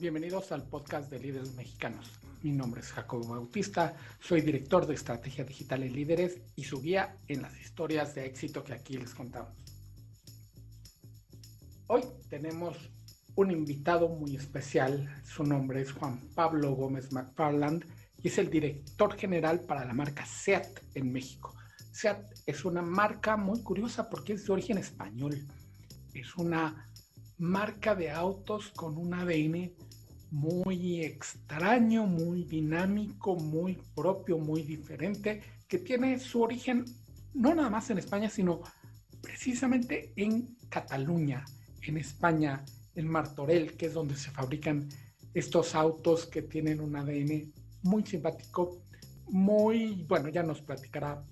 [0.00, 2.20] Bienvenidos al podcast de líderes mexicanos.
[2.44, 7.18] Mi nombre es Jacobo Bautista, soy director de estrategia digital en líderes y su guía
[7.26, 9.58] en las historias de éxito que aquí les contamos.
[11.88, 12.76] Hoy tenemos
[13.34, 17.84] un invitado muy especial, su nombre es Juan Pablo Gómez McFarland
[18.22, 21.56] y es el director general para la marca SEAT en México.
[21.90, 25.44] SEAT es una marca muy curiosa porque es de origen español.
[26.14, 26.88] Es una
[27.38, 29.72] marca de autos con un ADN
[30.30, 36.84] muy extraño, muy dinámico, muy propio, muy diferente, que tiene su origen
[37.34, 38.60] no nada más en España, sino
[39.20, 41.44] precisamente en Cataluña,
[41.82, 42.64] en España,
[42.94, 44.88] en Martorell, que es donde se fabrican
[45.34, 48.82] estos autos que tienen un ADN muy simpático,
[49.28, 51.22] muy, bueno, ya nos platicará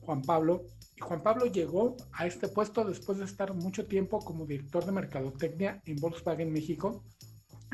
[0.00, 0.66] Juan Pablo.
[0.96, 4.92] Y Juan Pablo llegó a este puesto después de estar mucho tiempo como director de
[4.92, 7.04] mercadotecnia en Volkswagen México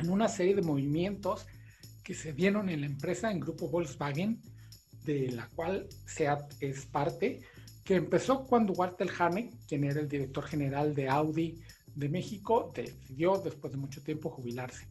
[0.00, 1.46] en una serie de movimientos
[2.02, 4.40] que se dieron en la empresa, en Grupo Volkswagen,
[5.04, 7.42] de la cual SEAT es parte,
[7.84, 11.60] que empezó cuando Walter Hane, quien era el director general de Audi
[11.94, 14.86] de México, decidió después de mucho tiempo jubilarse.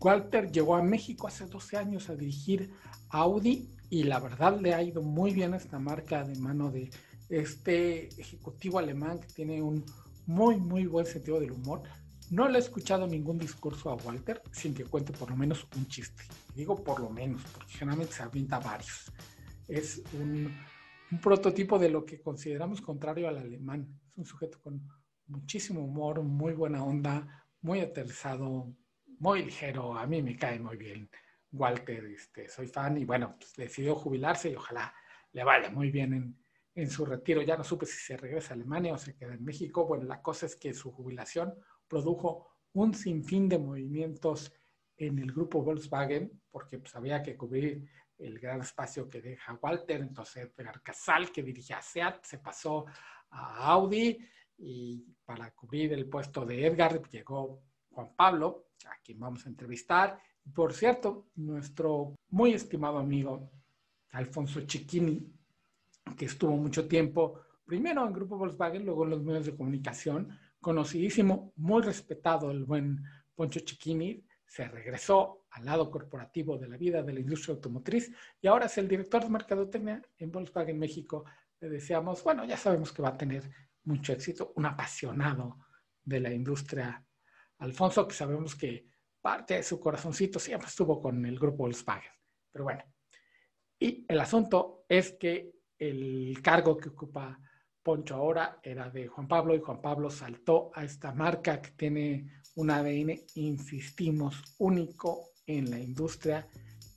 [0.00, 2.70] Walter llegó a México hace 12 años a dirigir
[3.10, 6.90] Audi y la verdad le ha ido muy bien a esta marca de mano de
[7.28, 9.84] este ejecutivo alemán que tiene un
[10.26, 11.82] muy, muy buen sentido del humor
[12.32, 15.86] no le he escuchado ningún discurso a Walter sin que cuente por lo menos un
[15.86, 16.22] chiste.
[16.54, 19.12] Digo por lo menos, porque generalmente se avienta varios.
[19.68, 20.50] Es un,
[21.20, 24.00] prototipo de lo que consideramos contrario al alemán.
[24.08, 24.82] Es un sujeto con
[25.26, 28.74] muchísimo humor, muy buena onda, muy aterrizado,
[29.18, 29.98] muy ligero.
[29.98, 31.10] A mí me cae muy bien
[31.50, 34.94] Walter, este, soy fan y bueno, pues decidió jubilarse y ojalá
[35.32, 36.38] le vaya muy bien en,
[36.74, 37.42] en su retiro.
[37.42, 39.86] Ya no supe si se regresa a Alemania o se queda en México.
[39.86, 41.52] Bueno, la cosa es que su jubilación
[41.92, 44.50] produjo un sinfín de movimientos
[44.96, 50.00] en el grupo Volkswagen, porque pues, había que cubrir el gran espacio que deja Walter,
[50.00, 52.86] entonces Edgar Casal, que dirigía a SEAT, se pasó
[53.28, 54.18] a Audi
[54.56, 60.18] y para cubrir el puesto de Edgar llegó Juan Pablo, a quien vamos a entrevistar.
[60.54, 63.50] Por cierto, nuestro muy estimado amigo
[64.12, 65.30] Alfonso Chiquini,
[66.16, 71.52] que estuvo mucho tiempo, primero en Grupo Volkswagen, luego en los medios de comunicación, conocidísimo,
[71.56, 77.12] muy respetado el buen Poncho Chiquini, se regresó al lado corporativo de la vida de
[77.12, 81.24] la industria automotriz y ahora es el director de mercadotecnia en Volkswagen México.
[81.60, 83.50] Le deseamos, bueno, ya sabemos que va a tener
[83.84, 85.58] mucho éxito, un apasionado
[86.02, 87.04] de la industria.
[87.58, 88.86] Alfonso, que sabemos que
[89.20, 92.12] parte de su corazoncito siempre estuvo con el grupo Volkswagen.
[92.52, 92.84] Pero bueno,
[93.78, 97.38] y el asunto es que el cargo que ocupa
[97.82, 102.42] Poncho ahora era de Juan Pablo y Juan Pablo saltó a esta marca que tiene
[102.54, 106.46] un ADN, insistimos, único en la industria.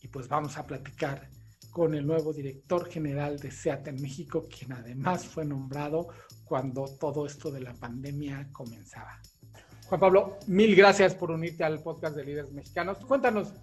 [0.01, 1.29] Y pues vamos a platicar
[1.71, 6.07] con el nuevo director general de SEAT en México, quien además fue nombrado
[6.45, 9.19] cuando todo esto de la pandemia comenzaba.
[9.87, 12.99] Juan Pablo, mil gracias por unirte al podcast de líderes mexicanos.
[12.99, 13.53] Cuéntanos,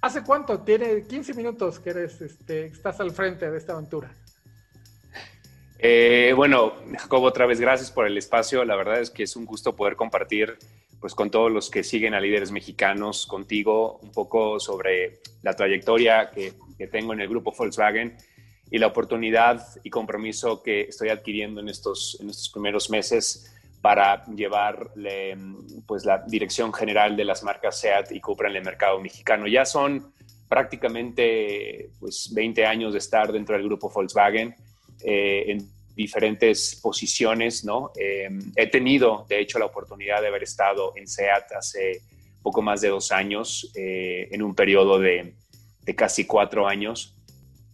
[0.00, 0.60] ¿hace cuánto?
[0.60, 4.14] Tiene 15 minutos que eres, este, estás al frente de esta aventura.
[5.80, 8.64] Eh, bueno, Jacobo, otra vez gracias por el espacio.
[8.64, 10.58] La verdad es que es un gusto poder compartir
[11.00, 16.30] pues, con todos los que siguen a líderes mexicanos, contigo, un poco sobre la trayectoria
[16.30, 16.54] que,
[16.92, 18.16] tengo en el grupo Volkswagen
[18.70, 24.24] y la oportunidad y compromiso que estoy adquiriendo en estos, en estos primeros meses para
[24.26, 24.92] llevar
[25.86, 29.48] pues, la dirección general de las marcas SEAT y Cupra en el mercado mexicano.
[29.48, 30.12] Ya son
[30.48, 34.54] prácticamente pues, 20 años de estar dentro del grupo Volkswagen
[35.02, 37.90] eh, en diferentes posiciones, ¿no?
[37.98, 42.02] Eh, he tenido, de hecho, la oportunidad de haber estado en SEAT hace
[42.40, 45.34] poco más de dos años, eh, en un periodo de,
[45.82, 47.16] de, casi cuatro años,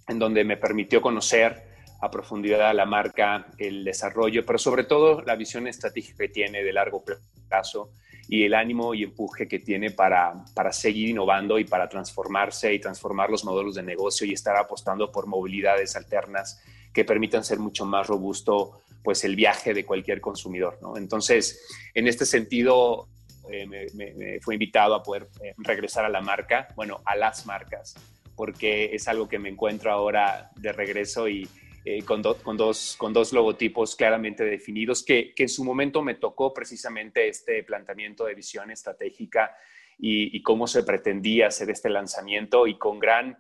[0.09, 1.65] en donde me permitió conocer
[2.01, 6.73] a profundidad la marca, el desarrollo, pero sobre todo la visión estratégica que tiene de
[6.73, 7.05] largo
[7.49, 7.91] plazo
[8.29, 12.79] y el ánimo y empuje que tiene para, para seguir innovando y para transformarse y
[12.79, 16.63] transformar los modelos de negocio y estar apostando por movilidades alternas
[16.95, 20.79] que permitan ser mucho más robusto pues el viaje de cualquier consumidor.
[20.81, 20.97] ¿no?
[20.97, 23.09] Entonces, en este sentido,
[23.51, 27.95] eh, me, fue invitado a poder eh, regresar a la marca, bueno, a las marcas,
[28.35, 31.47] porque es algo que me encuentro ahora de regreso y
[31.85, 36.15] eh, con, con, dos, con dos logotipos claramente definidos, que, que, en su momento me
[36.15, 39.55] tocó precisamente este planteamiento de visión estratégica
[39.97, 43.39] y cómo se pretendía hacer este lanzamiento y con gran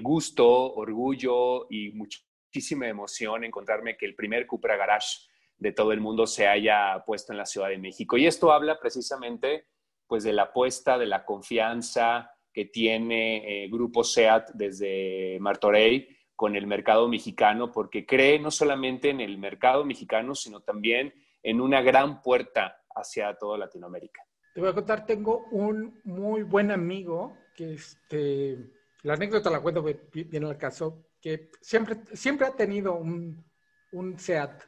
[0.00, 5.18] gusto, orgullo y mucho muchísima emoción encontrarme que el primer Cupra Garage
[5.58, 8.16] de todo el mundo se haya puesto en la Ciudad de México.
[8.16, 9.66] Y esto habla precisamente
[10.06, 16.56] pues de la apuesta, de la confianza que tiene eh, Grupo SEAT desde Martorey con
[16.56, 21.12] el mercado mexicano, porque cree no solamente en el mercado mexicano, sino también
[21.42, 24.22] en una gran puerta hacia toda Latinoamérica.
[24.54, 28.56] Te voy a contar, tengo un muy buen amigo que este,
[29.02, 33.44] la anécdota la cuento bien al caso, que siempre, siempre ha tenido un,
[33.92, 34.62] un SEAT,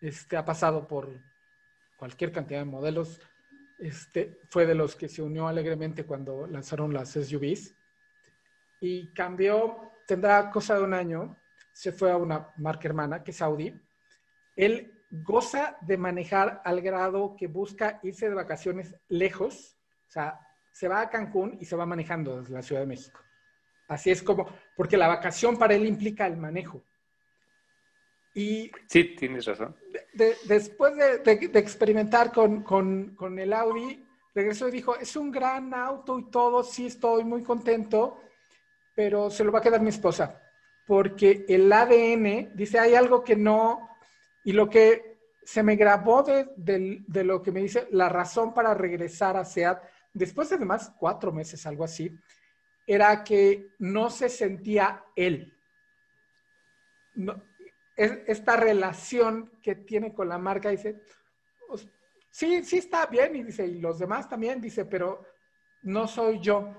[0.00, 1.08] este, ha pasado por
[1.96, 3.20] cualquier cantidad de modelos,
[3.78, 7.74] este, fue de los que se unió alegremente cuando lanzaron las SUVs
[8.80, 11.36] y cambió tendrá cosa de un año,
[11.72, 13.78] se fue a una marca hermana, que es Audi.
[14.56, 19.76] Él goza de manejar al grado que busca irse de vacaciones lejos,
[20.08, 20.40] o sea,
[20.72, 23.20] se va a Cancún y se va manejando desde la Ciudad de México.
[23.88, 24.46] Así es como,
[24.76, 26.82] porque la vacación para él implica el manejo.
[28.34, 29.74] Y sí, tienes razón.
[30.44, 34.04] después de, experimentar con, con, el Audi,
[34.34, 38.20] regresó y dijo, es un gran auto y todo, sí estoy muy contento,
[38.94, 40.40] pero se lo va a quedar mi esposa,
[40.86, 43.88] porque el ADN dice, hay algo que no,
[44.44, 49.36] y lo que se me grabó de, lo que me dice, la razón para regresar
[49.36, 49.82] a SEAT,
[50.12, 52.14] después de además cuatro meses, algo así,
[52.88, 55.54] era que no se sentía él.
[57.94, 61.02] esta relación que tiene con la marca, dice,
[62.30, 65.22] sí, sí está bien, y dice, y los demás también, dice, pero
[65.82, 66.74] no soy yo.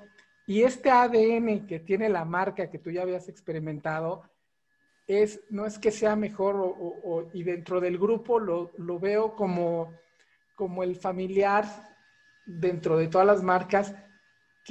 [0.47, 4.23] Y este ADN que tiene la marca que tú ya habías experimentado,
[5.05, 9.93] es, no es que sea mejor y dentro del grupo lo, veo como,
[10.55, 11.65] como el familiar
[12.47, 13.93] dentro de todas las marcas,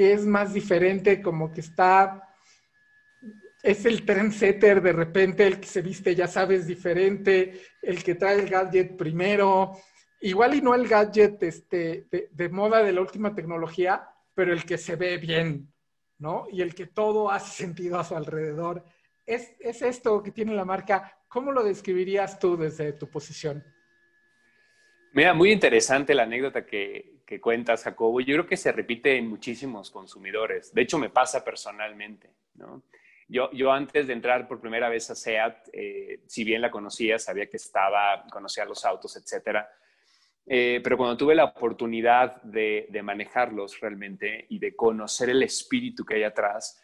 [0.05, 2.29] es más diferente, como que está,
[3.62, 8.41] es el trendsetter de repente, el que se viste, ya sabes, diferente, el que trae
[8.41, 9.79] el gadget primero,
[10.21, 14.79] igual y no el gadget este, de moda de la última tecnología, pero el que
[14.79, 15.73] se ve bien,
[16.19, 16.47] ¿no?
[16.51, 18.85] Y el que todo hace sentido a su alrededor.
[19.27, 21.19] Es, es esto que tiene la marca.
[21.29, 23.65] ¿Cómo lo describirías tú desde tu posición?
[25.12, 28.21] Mira, muy interesante la anécdota que, que, cuentas, Jacobo.
[28.21, 30.73] Yo creo que se repite en muchísimos consumidores.
[30.73, 32.83] De hecho, me pasa personalmente, ¿no?
[33.29, 37.19] Yo, yo antes de entrar por primera vez a SEAT, eh, si bien la conocía,
[37.19, 39.71] sabía que estaba, conocía los autos, etcétera,
[40.47, 46.15] eh, pero cuando tuve la oportunidad de, manejarlos realmente y de conocer el espíritu que
[46.15, 46.83] hay atrás,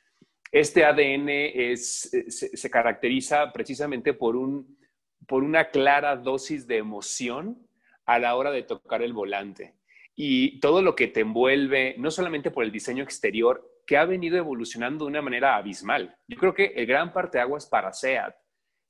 [0.53, 4.79] este ADN se, caracteriza precisamente por, un,
[5.27, 7.67] por una clara dosis de emoción
[8.05, 9.75] a la hora de tocar el volante.
[10.15, 14.37] Y todo lo que te envuelve, no solamente por el diseño exterior, que ha venido
[14.37, 16.17] evolucionando de una manera abismal.
[16.27, 18.35] Yo creo que el gran parte de aguas para SEAT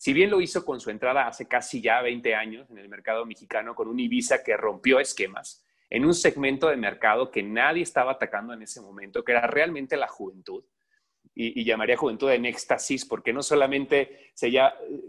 [0.04, 3.24] si bien lo hizo con su entrada hace casi ya 20 años en el mercado
[3.24, 8.12] mexicano con un Ibiza que rompió esquemas en un segmento de mercado que nadie estaba
[8.12, 10.62] atacando en ese momento, que era realmente la juventud.
[11.34, 14.52] Y, llamaría juventud en éxtasis, porque no solamente se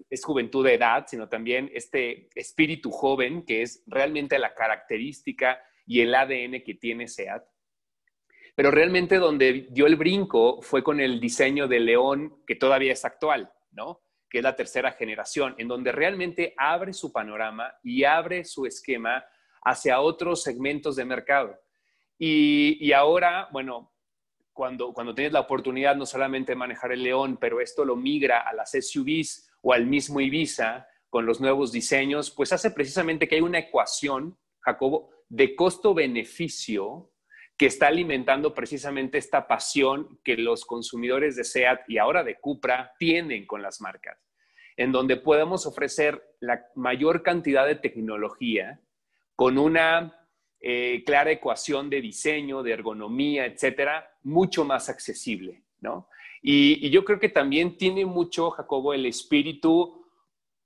[0.10, 6.02] es juventud de edad, sino también este espíritu joven, que es realmente la característica y
[6.02, 7.44] el ADN que tiene SEAT.
[8.56, 13.04] Pero realmente donde dio el brinco fue con el diseño de León, que todavía es
[13.04, 14.02] actual, ¿no?
[14.30, 19.24] que es la tercera generación, en donde realmente abre su panorama y abre su esquema
[19.64, 21.60] hacia otros segmentos de mercado.
[22.18, 23.94] Y, ahora, bueno,
[24.54, 28.42] cuando, cuando tienes la oportunidad no solamente de manejar el León, pero esto lo migra
[28.42, 33.36] a las SUVs o al mismo Ibiza con los nuevos diseños, pues hace precisamente que
[33.36, 37.12] hay una ecuación, Jacobo, de costo-beneficio
[37.58, 42.94] que está alimentando precisamente esta pasión que los consumidores de SEAT y ahora de Cupra
[43.00, 44.17] tienen con las marcas
[44.77, 48.82] en donde podemos ofrecer la mayor cantidad de tecnología
[49.36, 50.27] con una
[50.60, 56.10] eh, clara ecuación de diseño, de ergonomía, etcétera, mucho más accesible, ¿no?
[56.41, 60.05] Y, yo creo que también tiene mucho, Jacobo, el espíritu,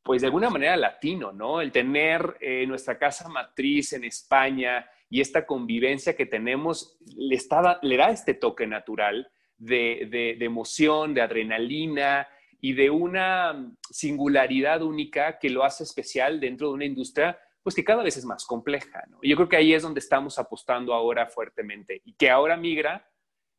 [0.04, 1.62] pues de alguna manera latino, ¿no?
[1.62, 8.10] El tener eh, nuestra casa matriz en España y esta convivencia que tenemos le, da
[8.10, 12.28] este toque natural de emoción, de adrenalina,
[12.62, 17.84] y de una singularidad única que lo hace especial dentro de una industria pues que
[17.84, 19.04] cada vez es más compleja.
[19.10, 19.20] ¿no?
[19.22, 23.08] Yo creo que ahí es donde estamos apostando ahora fuertemente y que ahora migra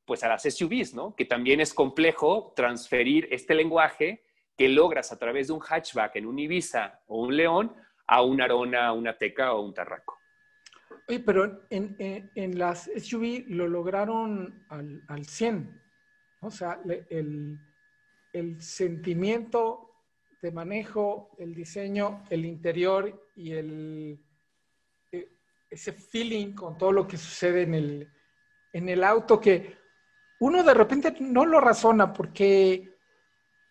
[0.05, 1.15] pues a las SUVs, ¿no?
[1.15, 4.25] que también es complejo transferir este lenguaje
[4.69, 7.75] logras a través de un hatchback en un Ibiza o un León
[8.07, 10.19] a una Arona, una Teca o un Tarraco.
[11.07, 15.81] Pero en, las SUV lo lograron al, al 100.
[16.43, 17.59] O sea, el,
[18.59, 19.91] sentimiento
[20.41, 23.53] de manejo, el diseño, el interior y.
[23.53, 24.19] Eh,
[25.69, 27.63] ese feeling con todo lo que sucede
[28.73, 29.79] en el auto que
[30.41, 32.90] uno de repente no lo razona porque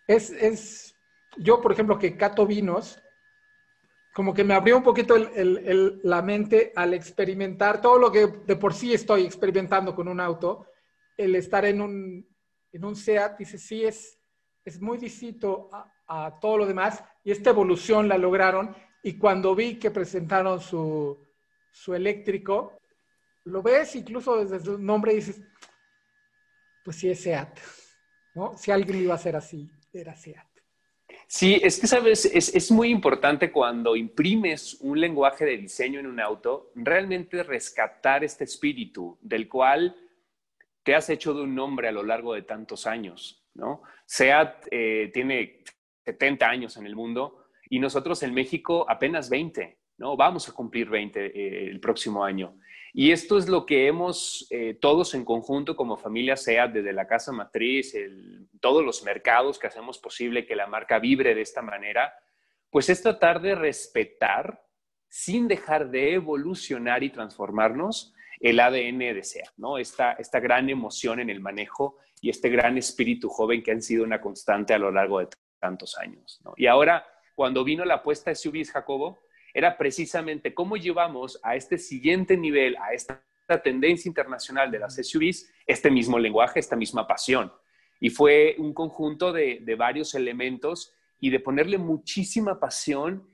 [0.10, 0.96] es, es
[1.38, 3.00] yo, por ejemplo, que Cato Vinos,
[4.12, 8.74] como que me abrió un poquito la mente al experimentar todo lo que de por
[8.74, 10.66] sí estoy experimentando con un auto,
[11.16, 12.28] el estar en un,
[12.72, 14.20] en un SEAT, dice, sí, es,
[14.66, 15.70] es muy distinto
[16.08, 21.24] a, todo lo demás y esta evolución la lograron y cuando vi que presentaron su,
[21.72, 22.80] su eléctrico,
[23.44, 25.40] lo ves incluso desde su nombre dices,
[26.84, 27.60] pues sí es SEAT,
[28.34, 28.58] ¿no?
[28.58, 30.48] Si alguien iba a hacer así, era SEAT.
[31.28, 36.08] Sí, es que, sabes, es, es, muy importante cuando imprimes un lenguaje de diseño en
[36.08, 39.96] un auto, realmente rescatar este espíritu del cual
[40.84, 43.84] te has hecho de un nombre a lo largo de tantos años, ¿no?
[44.06, 45.64] SEAT eh, tiene
[46.06, 50.18] 70 años en el mundo y nosotros en México apenas 20, ¿no?
[50.18, 52.58] Vamos a cumplir 20 eh, el próximo año.
[52.94, 57.08] Y esto es lo que hemos eh, todos en conjunto como familia SEAT, desde la
[57.08, 57.96] casa matriz,
[58.60, 62.14] todos los mercados que hacemos posible que la marca vibre de esta manera,
[62.70, 64.64] pues es tratar de respetar
[65.08, 69.78] sin dejar de evolucionar y transformarnos el ADN de SEAT, ¿no?
[69.78, 74.04] Esta, esta gran emoción en el manejo y este gran espíritu joven que han sido
[74.04, 75.28] una constante a lo largo de
[75.60, 76.54] tantos años, ¿no?
[76.56, 77.06] Y ahora,
[77.36, 79.20] cuando vino la apuesta de SUVs, Jacobo,
[79.54, 83.24] era precisamente cómo llevamos a este siguiente nivel, a esta
[83.64, 87.52] tendencia internacional de las SUVs, este mismo lenguaje, esta misma pasión.
[88.00, 93.28] Y fue un conjunto de, varios elementos y de ponerle muchísima pasión,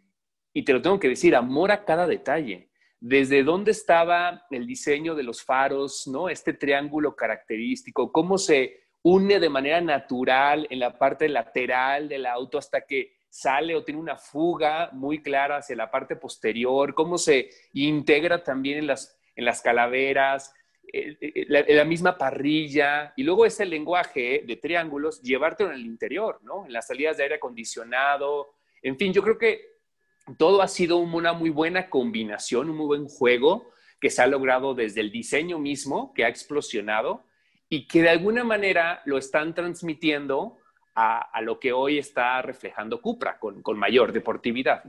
[0.54, 2.70] y te lo tengo que decir, amor a cada detalle.
[3.00, 6.30] Desde dónde estaba el diseño de los faros, ¿no?
[6.30, 12.58] Este triángulo característico, cómo se une de manera natural en la parte lateral del auto
[12.58, 17.50] hasta que sale o tiene una fuga muy clara hacia la parte posterior, cómo se
[17.74, 20.54] integra también en las, en las calaveras,
[20.94, 26.40] eh, eh, la, misma parrilla, y luego ese lenguaje de triángulos, llevártelo en el interior,
[26.44, 26.66] ¿no?
[26.66, 29.80] En las salidas de aire acondicionado, en fin, yo creo que
[30.38, 34.74] todo ha sido una muy buena combinación, un muy buen juego que se ha logrado
[34.74, 37.26] desde el diseño mismo, que ha explosionado,
[37.68, 40.58] y que de alguna manera lo están transmitiendo
[40.96, 44.84] a, lo que hoy está reflejando Cupra con, mayor deportividad.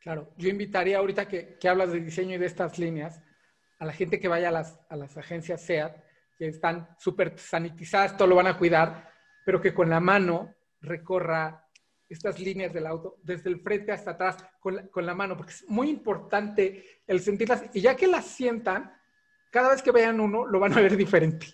[0.00, 3.22] Claro, yo invitaría ahorita que, hablas de diseño y de estas líneas,
[3.78, 5.96] a la gente que vaya a las, a las agencias SEAT,
[6.38, 9.12] que están súper sanitizadas, todo lo van a cuidar,
[9.44, 11.68] pero que con la mano recorra
[12.08, 15.52] estas líneas del auto, desde el frente hasta atrás, con la, con la, mano, porque
[15.52, 17.64] es muy importante el sentirlas.
[17.72, 18.92] Y ya que las sientan,
[19.50, 21.46] cada vez que vean uno, lo van a ver diferente.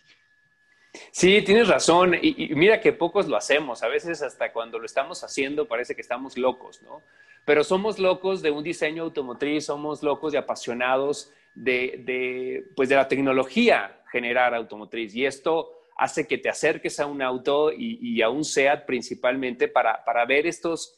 [1.11, 2.15] Sí, tienes razón.
[2.21, 3.83] Y, mira que pocos lo hacemos.
[3.83, 7.03] A veces hasta cuando lo estamos haciendo parece que estamos locos, ¿no?
[7.45, 13.09] Pero somos locos de un diseño automotriz, somos locos y apasionados de, pues de la
[13.09, 15.15] tecnología generar automotriz.
[15.15, 19.69] Y esto hace que te acerques a un auto y, y a un SEAT principalmente
[19.69, 20.98] para, para ver estos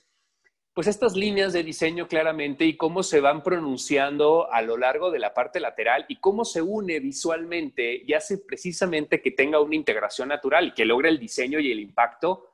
[0.72, 5.18] pues estas líneas de diseño claramente y cómo se van pronunciando a lo largo de
[5.18, 10.28] la parte lateral y cómo se une visualmente y hace precisamente que tenga una integración
[10.28, 12.52] natural que logre el diseño y el impacto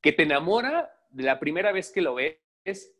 [0.00, 2.36] que te enamora de la primera vez que lo ves,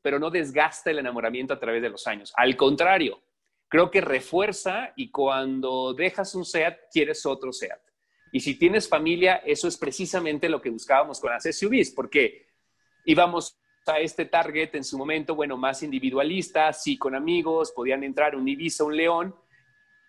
[0.01, 2.33] pero no desgasta el enamoramiento a través de los años.
[2.37, 3.23] Al contrario,
[3.69, 7.81] creo que refuerza y cuando dejas un SEAT, quieres otro SEAT.
[8.33, 12.47] Y si tienes familia, eso es precisamente lo que buscábamos con las SUVs, porque
[13.05, 13.59] íbamos
[13.93, 18.49] a este target en su momento, bueno, más individualista, sí con amigos, podían entrar un
[18.49, 19.35] Ibiza, un León,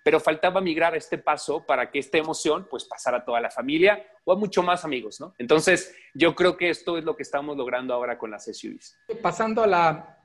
[0.03, 3.49] pero faltaba migrar a este paso para que esta emoción pues pasara a toda la
[3.49, 5.33] familia o a mucho más amigos, ¿no?
[5.37, 8.97] Entonces, yo creo que esto es lo que estamos logrando ahora con las SUVs.
[9.21, 10.19] Pasando a la,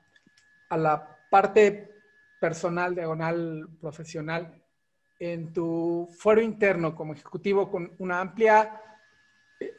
[0.69, 1.89] a la parte
[2.39, 4.61] personal, diagonal, profesional,
[5.19, 8.81] en tu foro interno como ejecutivo con una amplia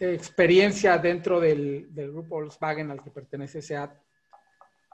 [0.01, 3.93] experiencia dentro del, grupo Volkswagen al que pertenece SEAT,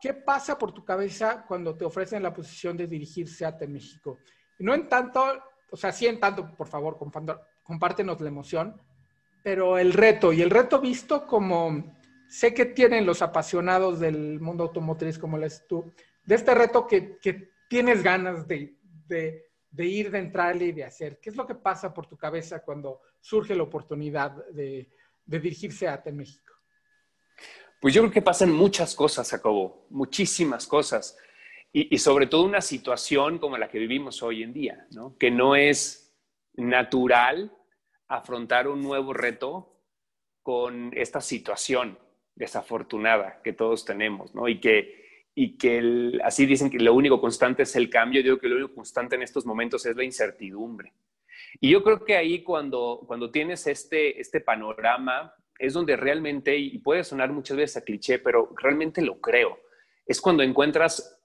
[0.01, 4.19] ¿qué pasa por tu cabeza cuando te ofrecen la posición de dirigir SEAT en México?
[4.61, 5.25] no en tanto,
[5.71, 6.99] o sea, sí en tanto, por favor,
[7.63, 8.81] compártenos la emoción,
[9.43, 11.97] pero el reto, y el reto visto como
[12.29, 15.93] sé que tienen los apasionados del mundo automotriz como eres tú,
[16.25, 17.19] de este reto que,
[17.69, 21.19] tienes ganas de, de, de ir, de entrarle y de hacer.
[21.21, 24.89] ¿Qué es lo que pasa por tu cabeza cuando surge la oportunidad de,
[25.25, 26.55] dirigirse a en México?
[27.81, 31.17] Pues yo creo que pasan muchas cosas, Jacobo, muchísimas cosas.
[31.71, 35.17] Y, sobre todo una situación como la que vivimos hoy en día, ¿no?
[35.19, 36.17] que no es
[36.55, 37.53] natural
[38.09, 39.79] afrontar un nuevo reto
[40.43, 41.99] con esta situación
[42.35, 44.49] desafortunada que todos tenemos, ¿no?
[44.49, 45.08] Y que,
[45.41, 48.57] y que así dicen que lo único constante es el cambio, yo digo que lo
[48.57, 50.93] único constante en estos momentos es la incertidumbre.
[51.61, 56.79] Y yo creo que ahí cuando, cuando tienes este, este panorama es donde realmente, y
[56.79, 59.61] puede sonar muchas veces a cliché, pero realmente lo creo,
[60.05, 61.21] es cuando encuentras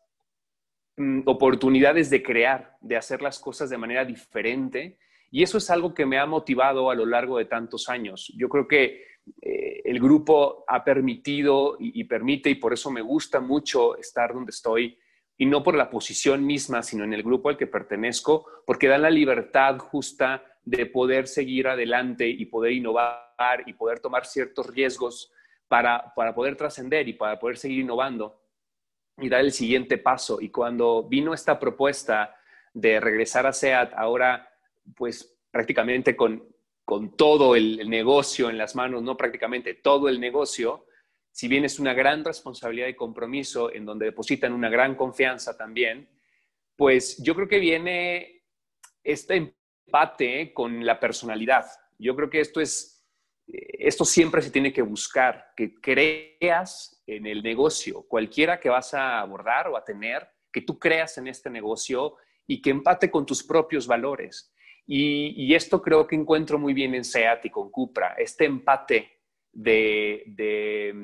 [0.97, 4.99] mm, oportunidades de crear, de hacer las cosas de manera diferente.
[5.31, 8.31] Y eso es algo que me ha motivado a lo largo de tantos años.
[8.37, 9.07] Yo creo que
[9.41, 14.51] eh, el grupo ha permitido y, permite, y por eso me gusta mucho estar donde
[14.51, 14.97] estoy,
[15.37, 18.97] y no por la posición misma, sino en el grupo al que pertenezco, porque da
[18.97, 25.31] la libertad justa de poder seguir adelante y poder innovar y poder tomar ciertos riesgos
[25.67, 28.41] para, para poder trascender y para poder seguir innovando
[29.17, 30.39] y dar el siguiente paso.
[30.39, 32.35] Y cuando vino esta propuesta
[32.73, 34.49] de regresar a SEAT, ahora
[34.95, 36.52] pues prácticamente con,
[36.93, 40.85] con todo el negocio en las manos, no prácticamente todo el negocio,
[41.31, 46.07] si bien es una gran responsabilidad y compromiso en donde depositan una gran confianza también,
[46.75, 48.43] pues yo creo que viene
[49.03, 49.55] este
[49.87, 51.65] empate con la personalidad.
[51.97, 53.03] Yo creo que esto es,
[53.47, 59.19] esto siempre se tiene que buscar, que creas en el negocio, cualquiera que vas a
[59.19, 63.43] abordar o a tener, que tú creas en este negocio y que empate con tus
[63.43, 64.52] propios valores.
[64.85, 69.21] Y, esto creo que encuentro muy bien en SEAT y con Cupra, este empate
[69.51, 70.95] de,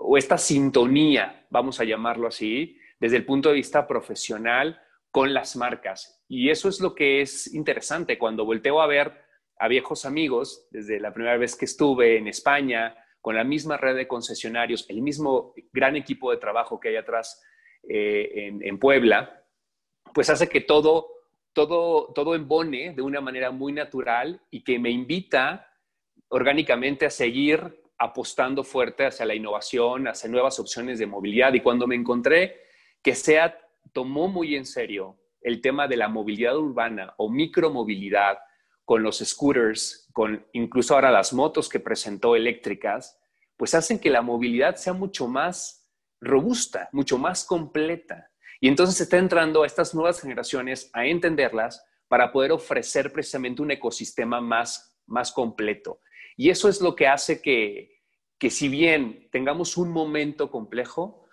[0.00, 5.56] o esta sintonía, vamos a llamarlo así, desde el punto de vista profesional con las
[5.56, 6.24] marcas.
[6.28, 9.24] Y eso es lo que es interesante cuando volteo a ver
[9.58, 13.96] a viejos amigos, desde la primera vez que estuve en España, con la misma red
[13.96, 17.42] de concesionarios, el mismo gran equipo de trabajo que hay atrás
[17.88, 19.42] eh, en, Puebla,
[20.12, 21.13] pues hace que todo,
[21.54, 25.66] todo, todo embone de una manera muy natural y que me invita
[26.28, 31.54] orgánicamente a seguir apostando fuerte hacia la innovación, hacia nuevas opciones de movilidad.
[31.54, 32.60] Y cuando me encontré
[33.02, 33.54] que SEAT
[33.92, 38.38] tomó muy en serio el tema de la movilidad urbana o micromovilidad
[38.84, 43.18] con los scooters, con incluso ahora las motos que presentó eléctricas,
[43.56, 45.88] pues hacen que la movilidad sea mucho más
[46.20, 48.30] robusta, mucho más completa.
[48.60, 53.70] Y entonces está entrando a estas nuevas generaciones a entenderlas para poder ofrecer precisamente un
[53.70, 56.00] ecosistema más, más completo.
[56.36, 58.02] Y eso es lo que hace que,
[58.38, 61.24] que si bien tengamos un momento complejo,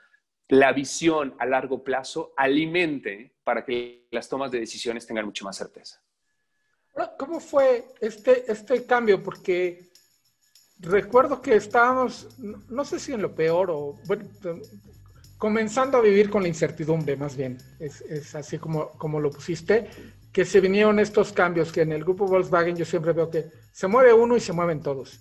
[0.47, 5.55] la visión a largo plazo alimente para que las tomas de decisiones tengan mucho más
[5.55, 6.01] certeza.
[7.17, 9.23] ¿Cómo fue este, este cambio?
[9.23, 9.91] Porque
[10.79, 14.25] recuerdo que estábamos, no sé si en lo peor o, bueno,
[15.41, 19.89] comenzando a vivir con la incertidumbre, más bien, es, es así como, como lo pusiste,
[20.31, 23.87] que se vinieron estos cambios, que en el grupo Volkswagen yo siempre veo que se
[23.87, 25.19] mueve uno y se mueven todos.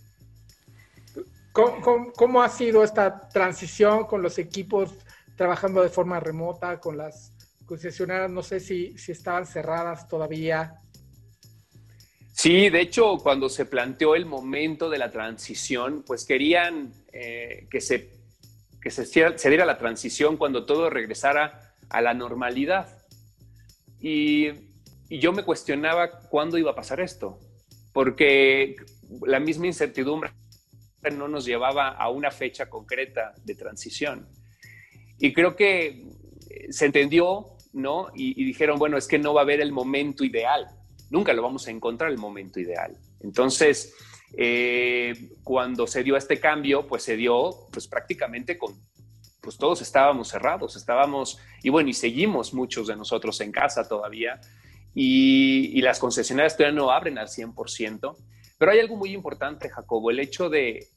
[1.53, 4.93] ¿Cómo, ha sido esta transición con los equipos
[5.37, 7.33] trabajando de forma remota, con las
[7.65, 8.31] concesionarias?
[8.31, 10.83] No sé si, si estaban cerradas todavía.
[12.35, 17.81] Sí, de hecho, cuando se planteó el momento de la transición, pues querían eh, que,
[17.81, 18.20] se,
[18.81, 22.99] que se, se diera la transición cuando todo regresara a la normalidad.
[24.01, 24.71] Y
[25.11, 27.41] y yo me cuestionaba cuándo iba a pasar esto,
[27.93, 28.77] porque
[29.27, 30.31] la misma incertidumbre
[31.13, 34.29] no nos llevaba a una fecha concreta de transición.
[35.19, 36.05] Y creo que
[36.71, 38.07] se entendió, ¿no?
[38.15, 40.69] Y, dijeron, bueno, es que no va a haber el momento ideal.
[41.11, 42.97] Nunca lo vamos a encontrar el momento ideal.
[43.21, 43.95] Entonces,
[44.37, 48.75] eh, cuando se dio este cambio, pues se dio pues prácticamente con,
[49.41, 54.41] pues todos estábamos cerrados, estábamos, y bueno, y seguimos muchos de nosotros en casa todavía,
[54.95, 58.17] y, las concesionarias todavía no abren al 100%.
[58.59, 60.89] Pero hay algo muy importante, Jacobo, el hecho de,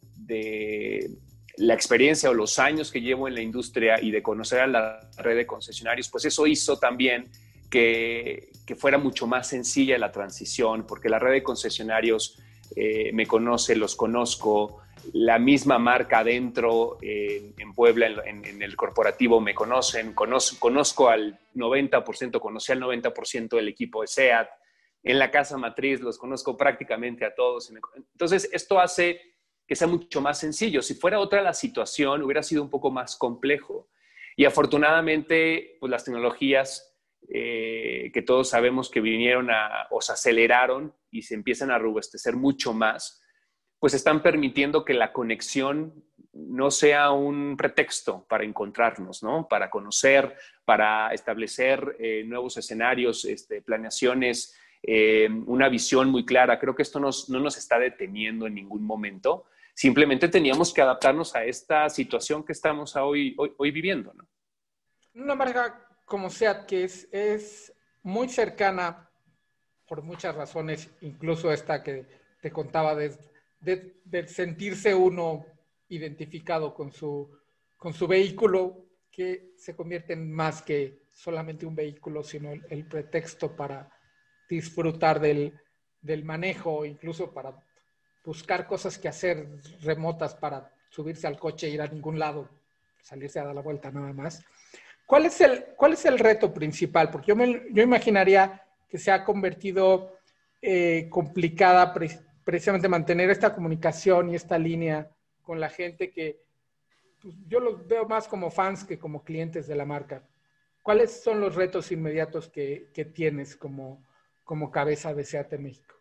[1.57, 4.99] la experiencia o los años que llevo en la industria y de conocer a la
[5.17, 7.29] red de concesionarios, pues eso hizo también
[7.73, 12.39] que, fuera mucho más sencilla la transición, porque la red de concesionarios
[12.75, 14.81] eh, me conoce, los conozco,
[15.13, 22.39] la misma marca dentro en Puebla, en, el corporativo, me conocen, conozco, conozco al 90%,
[22.39, 24.49] conocí al 90% del equipo de SEAT,
[25.03, 27.71] en la casa matriz los conozco prácticamente a todos.
[28.13, 29.19] Entonces, esto hace
[29.67, 30.81] que sea mucho más sencillo.
[30.81, 33.89] Si fuera otra la situación, hubiera sido un poco más complejo.
[34.37, 36.92] Y afortunadamente, pues las tecnologías
[37.29, 42.35] eh, que todos sabemos que vinieron a, o se aceleraron y se empiezan a robustecer
[42.35, 43.21] mucho más,
[43.79, 49.47] pues están permitiendo que la conexión no sea un pretexto para encontrarnos, ¿no?
[49.47, 56.59] Para conocer, para establecer eh, nuevos escenarios, este, planeaciones, eh, una visión muy clara.
[56.59, 59.45] Creo que esto no nos está deteniendo en ningún momento.
[59.73, 64.27] Simplemente teníamos que adaptarnos a esta situación que estamos hoy, hoy, viviendo, ¿no?
[65.15, 69.09] Una marca como SEAT que es, muy cercana
[69.87, 72.05] por muchas razones, incluso esta que
[72.41, 73.17] te contaba de,
[74.27, 75.45] sentirse uno
[75.87, 77.29] identificado con su,
[77.77, 83.55] con su vehículo, que se convierte en más que solamente un vehículo, sino el, pretexto
[83.55, 83.89] para
[84.49, 85.57] disfrutar del,
[86.01, 87.55] del manejo, incluso para
[88.25, 89.47] buscar cosas que hacer
[89.81, 92.49] remotas para subirse al coche ir a ningún lado,
[93.01, 94.43] salirse a dar la vuelta nada más.
[95.05, 97.09] ¿Cuál es el, cuál es el reto principal?
[97.09, 100.17] Porque yo, me, yo imaginaría que se ha convertido
[100.61, 101.93] eh, complicada
[102.43, 105.09] precisamente mantener esta comunicación y esta línea
[105.41, 106.39] con la gente que
[107.21, 110.23] pues, yo los veo más como fans que como clientes de la marca.
[110.81, 114.05] ¿Cuáles son los retos inmediatos que, que tienes como,
[114.43, 115.95] como cabeza de SEAT México?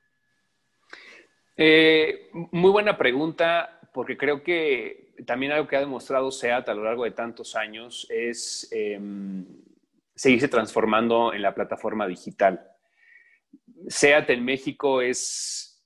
[1.56, 6.84] Eh, muy buena pregunta, porque creo que también algo que ha demostrado SEAT a lo
[6.84, 9.46] largo de tantos años es em,
[10.14, 12.66] seguirse transformando en la plataforma digital.
[13.88, 15.84] SEAT en México es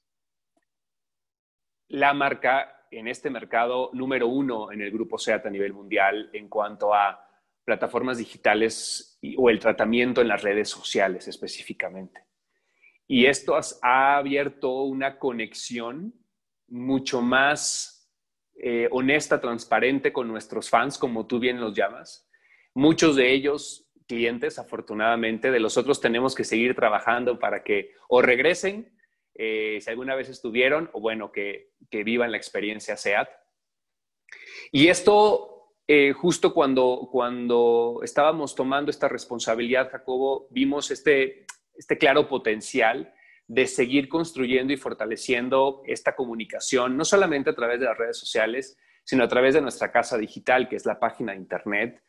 [1.89, 6.49] la marca en este mercado número uno en el grupo SEAT a nivel mundial en
[6.49, 7.23] cuanto a
[7.65, 12.25] plataformas digitales o el tratamiento en las redes sociales específicamente.
[13.09, 16.15] Y esto ha abierto una conexión
[16.69, 17.96] mucho más
[18.63, 22.29] eh, honesta, transparente con nuestros fans, como tú bien los llamas.
[22.75, 28.23] Muchos de ellos clientes, afortunadamente, de los otros tenemos que seguir trabajando para que o
[28.23, 28.97] regresen,
[29.35, 33.29] eh, si alguna vez estuvieron, o bueno, que, que vivan la experiencia SEAT.
[34.73, 42.29] Y esto, eh, justo cuando, cuando estábamos tomando esta responsabilidad, Jacobo, vimos este este claro
[42.29, 43.13] potencial
[43.49, 48.77] de seguir construyendo y fortaleciendo esta comunicación, no solamente a través de las redes sociales,
[49.05, 52.03] sino a través de nuestra casa digital, que es la página de Internet.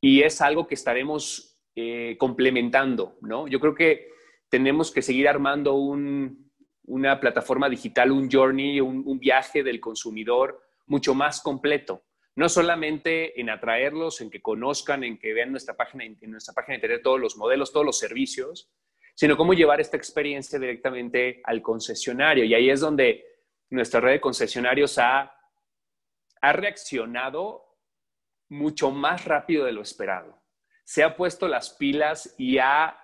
[0.00, 3.48] Y es algo que estaremos eh, complementando, ¿no?
[3.48, 4.08] Yo creo que
[4.50, 11.40] tenemos que seguir armando una plataforma digital, un journey, un, viaje del consumidor mucho más
[11.40, 12.02] completo
[12.36, 16.72] no solamente en atraerlos, en que conozcan, en que vean nuestra página, en nuestra página
[16.72, 18.70] de internet todos los modelos, todos los servicios,
[19.16, 22.44] sino cómo llevar esta experiencia directamente al concesionario.
[22.44, 23.24] Y ahí es donde
[23.70, 25.34] nuestra red de concesionarios ha,
[26.42, 27.78] ha reaccionado
[28.50, 30.40] mucho más rápido de lo esperado.
[30.84, 32.96] Se ha puesto las pilas y ha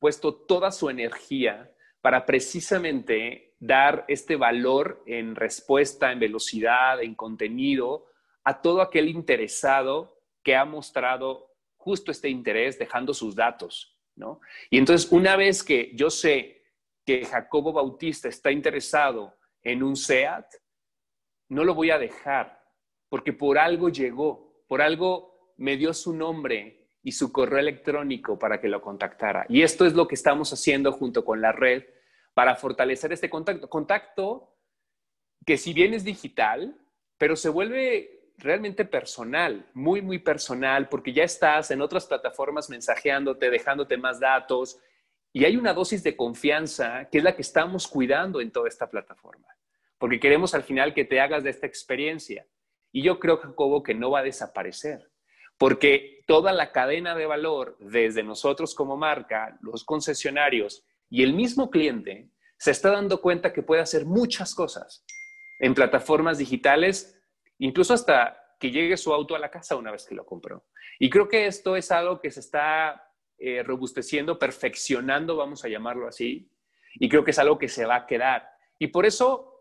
[0.00, 8.06] puesto toda su energía para precisamente dar este valor en respuesta, en velocidad, en contenido
[8.42, 13.97] a todo aquel interesado que ha mostrado justo este interés dejando sus datos,
[14.70, 16.62] Y entonces, una vez que yo sé
[17.04, 20.46] que Jacobo Bautista está interesado en un SEAT,
[21.48, 22.62] no lo voy a dejar,
[23.08, 28.60] porque por algo llegó, por algo me dio su nombre y su correo electrónico para
[28.60, 29.46] que lo contactara.
[29.48, 31.84] Y esto es lo que estamos haciendo junto con la red
[32.34, 33.68] para fortalecer este contacto.
[33.68, 34.54] Contacto
[35.46, 36.78] que si bien es digital,
[37.16, 43.50] pero se vuelve realmente personal, muy, muy personal, porque ya estás en otras plataformas mensajeándote,
[43.50, 44.78] dejándote más datos,
[45.32, 48.88] y hay una dosis de confianza que es la que estamos cuidando en toda esta
[48.88, 49.48] plataforma,
[49.98, 52.46] porque queremos al final que te hagas de esta experiencia.
[52.92, 55.10] Y yo creo, Jacobo, que no va a desaparecer,
[55.58, 61.70] porque toda la cadena de valor, desde nosotros como marca, los concesionarios y el mismo
[61.70, 65.04] cliente, se está dando cuenta que puede hacer muchas cosas
[65.58, 67.17] en plataformas digitales
[67.58, 70.66] incluso hasta que llegue su auto a la casa una vez que lo compró.
[70.98, 76.08] Y creo que esto es algo que se está eh, robusteciendo, perfeccionando, vamos a llamarlo
[76.08, 76.50] así,
[76.94, 78.48] y creo que es algo que se va a quedar.
[78.78, 79.58] Y por eso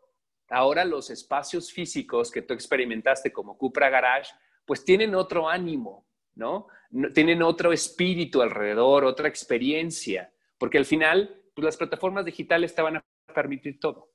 [0.49, 4.31] ahora los espacios físicos que tú experimentaste como Cupra Garage,
[4.65, 6.67] pues tienen otro ánimo, ¿no?
[7.13, 12.97] Tienen otro espíritu alrededor, otra experiencia, porque al final, pues las plataformas digitales te van
[12.97, 14.11] a permitir todo.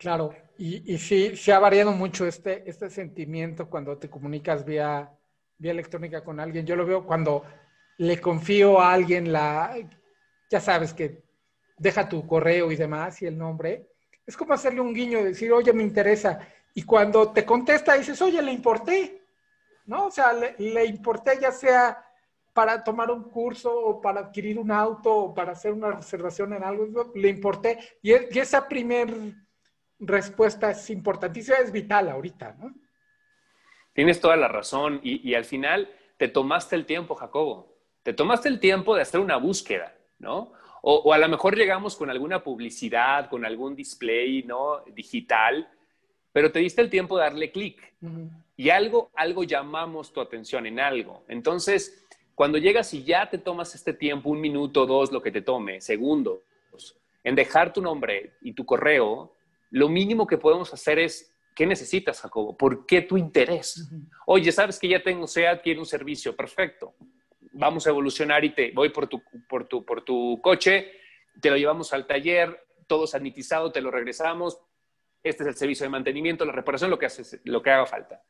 [0.00, 5.12] Claro, y, y sí, se ha variado mucho este, este sentimiento cuando te comunicas vía,
[5.58, 6.64] vía electrónica con alguien.
[6.64, 7.44] Yo lo veo cuando
[7.98, 9.76] le confío a alguien la,
[10.48, 11.22] ya sabes que
[11.76, 13.90] deja tu correo y demás y el nombre.
[14.24, 16.48] Es como hacerle un guiño, decir, oye, me interesa.
[16.72, 19.20] Y cuando te contesta, dices, oye, le importé.
[19.84, 20.06] ¿No?
[20.06, 22.02] O sea, le, importé ya sea
[22.54, 26.64] para tomar un curso o para adquirir un auto o para hacer una reservación en
[26.64, 27.78] algo, le importé.
[28.00, 29.10] Y, y esa primer
[30.00, 32.74] respuesta es importantísima, es vital ahorita, ¿no?
[33.92, 37.76] Tienes toda la razón y, al final te tomaste el tiempo, Jacobo.
[38.02, 40.52] Te tomaste el tiempo de hacer una búsqueda, ¿no?
[40.82, 44.80] O, o, a lo mejor llegamos con alguna publicidad, con algún display, ¿no?
[44.94, 45.68] Digital.
[46.32, 47.92] pero te diste el tiempo de darle clic.
[48.56, 51.24] Y algo, algo llamamos tu atención en algo.
[51.28, 55.42] Entonces, cuando llegas y ya te tomas este tiempo, un minuto, dos, lo que te
[55.42, 56.40] tome, segundos,
[57.22, 59.34] en dejar tu nombre y tu correo,
[59.70, 62.56] lo mínimo que podemos hacer es, ¿qué necesitas, Jacobo?
[62.56, 63.88] ¿Por qué tu interés?
[64.26, 66.94] Oye, sabes que ya tengo SEAT, quiero un servicio, perfecto.
[67.52, 70.92] Vamos a evolucionar y te voy por tu, por tu, por tu coche,
[71.40, 74.60] te lo llevamos al taller, todo sanitizado, te lo regresamos.
[75.22, 78.22] Este es el servicio de mantenimiento, la reparación, lo que, hace, lo que haga falta.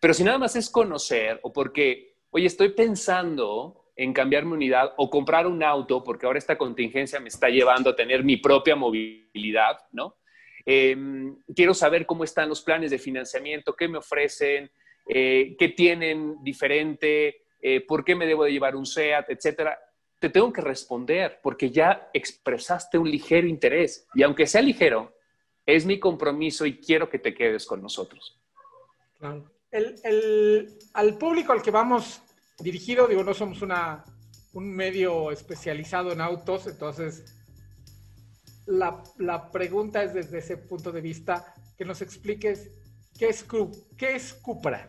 [0.00, 4.94] Pero si nada más es conocer o porque, oye, estoy pensando en cambiar mi unidad
[4.96, 8.74] o comprar un auto porque ahora esta contingencia me está llevando a tener mi propia
[8.74, 10.16] movilidad, ¿no?
[10.64, 14.70] Em, quiero saber cómo están los planes de financiamiento, qué me ofrecen,
[15.06, 19.78] eh, qué tienen diferente, eh, por qué me debo de llevar un SEAT, etcétera.
[20.18, 25.12] Te tengo que responder porque ya expresaste un ligero interés y aunque sea ligero,
[25.66, 28.38] es mi compromiso y quiero que te quedes con nosotros.
[29.18, 29.50] Claro.
[30.94, 32.22] al público al que vamos
[32.58, 34.04] dirigido, digo, no somos una,
[34.52, 37.41] un medio especializado en autos, entonces
[38.66, 42.70] la, pregunta es desde ese punto de vista que nos expliques
[43.18, 43.44] qué es,
[43.96, 44.88] qué es Cupra,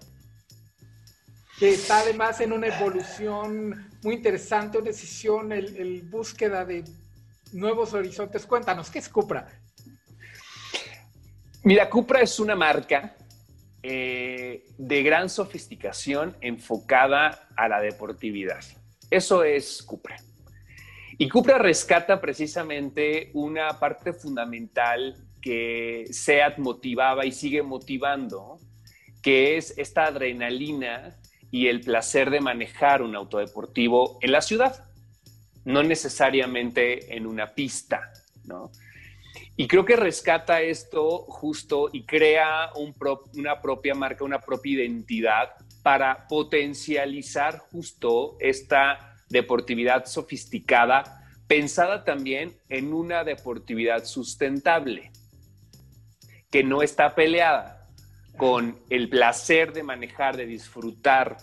[1.59, 6.83] que está además en una evolución muy interesante, una decisión, el, búsqueda de
[7.51, 8.45] nuevos horizontes.
[8.45, 9.47] Cuéntanos, ¿qué es Cupra?
[11.63, 13.15] Mira, Cupra es una marca
[13.81, 18.63] eh, de gran sofisticación enfocada a la deportividad.
[19.09, 20.17] Eso es Cupra.
[21.17, 28.58] Y Cupra rescata precisamente una parte fundamental que SEAT motivaba y sigue motivando,
[29.21, 31.15] que es esta adrenalina
[31.52, 34.86] y el placer de manejar un auto deportivo en la ciudad,
[35.65, 38.12] no necesariamente en una pista,
[38.45, 38.71] ¿no?
[39.56, 42.71] Y creo que rescata esto justo y crea
[43.36, 45.52] una propia marca, una propia identidad
[45.84, 55.12] para potencializar justo esta deportividad sofisticada, pensada también en una deportividad sustentable,
[56.52, 57.89] que no está peleada
[58.38, 61.38] con el placer de manejar, de disfrutar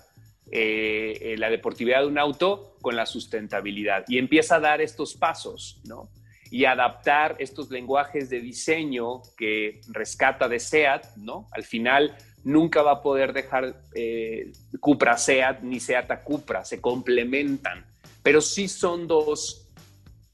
[0.52, 4.04] eh, la deportividad de un auto con la sustentabilidad.
[4.08, 6.10] Y empieza a dar estos pasos, ¿no?
[6.50, 11.48] Y adaptar estos lenguajes de diseño que rescata de SEAT, ¿no?
[11.52, 16.80] Al final nunca va a poder dejar eh, Cupra Seat ni Seat a Cupra, se
[16.80, 17.86] complementan,
[18.22, 19.68] pero sí son dos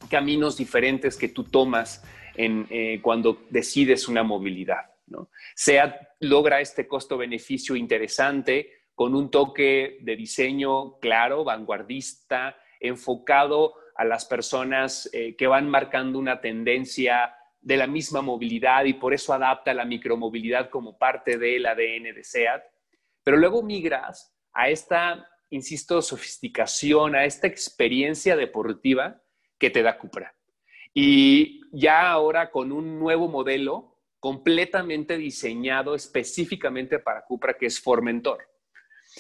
[0.09, 2.03] caminos diferentes que tú tomas
[2.37, 4.91] eh, cuando decides una movilidad.
[5.07, 5.31] ¿no?
[5.55, 14.25] Seat logra este costo-beneficio interesante con un toque de diseño claro, vanguardista, enfocado a las
[14.25, 17.35] personas eh, que van marcando una tendencia
[17.67, 22.23] de la misma movilidad y por eso adapta la micromovilidad como parte del ADN de
[22.23, 22.63] SEAT.
[23.25, 29.21] Pero luego migras a esta, insisto, sofisticación, a esta experiencia deportiva
[29.59, 30.33] que te da Cupra.
[30.95, 38.49] Y ya ahora con un nuevo modelo completamente diseñado específicamente para Cupra, que es Formentor.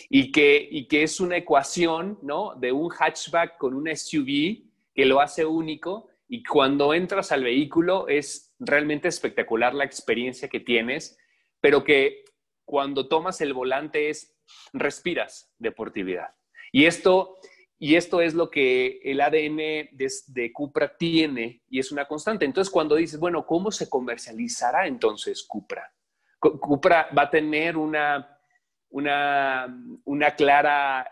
[0.08, 2.54] Y que, y que es una ecuación ¿no?
[2.54, 8.08] de un hatchback con un SUV que lo hace único y cuando entras al vehículo
[8.08, 11.18] es realmente espectacular la experiencia que tienes,
[11.60, 12.24] pero que
[12.64, 14.36] cuando tomas el volante es
[14.72, 16.34] respiras deportividad.
[16.72, 17.38] Y esto,
[17.78, 22.44] y esto es lo que el ADN de, de, Cupra tiene y es una constante.
[22.44, 25.92] Entonces, cuando dices, bueno, ¿cómo se comercializará entonces Cupra?
[26.38, 28.38] Cupra va a tener una,
[28.90, 29.66] una,
[30.04, 31.08] una clara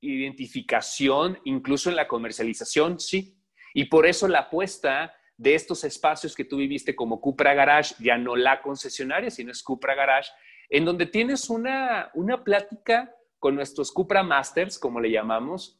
[0.00, 3.35] identificación, incluso en la comercialización, sí,
[3.76, 8.16] y por eso la apuesta de estos espacios que tú viviste como Cupra Garage, ya
[8.16, 10.30] no la concesionaria, sino es Cupra Garage,
[10.70, 15.78] en donde tienes una, una plática con nuestros Cupra Masters, como le llamamos,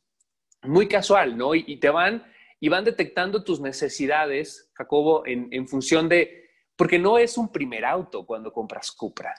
[0.60, 1.54] muy casual, ¿no?
[1.54, 2.22] Y, te van
[2.60, 8.26] y van detectando tus necesidades, Jacobo, en, función de, porque no es un primer auto
[8.26, 9.34] cuando compras Cupra.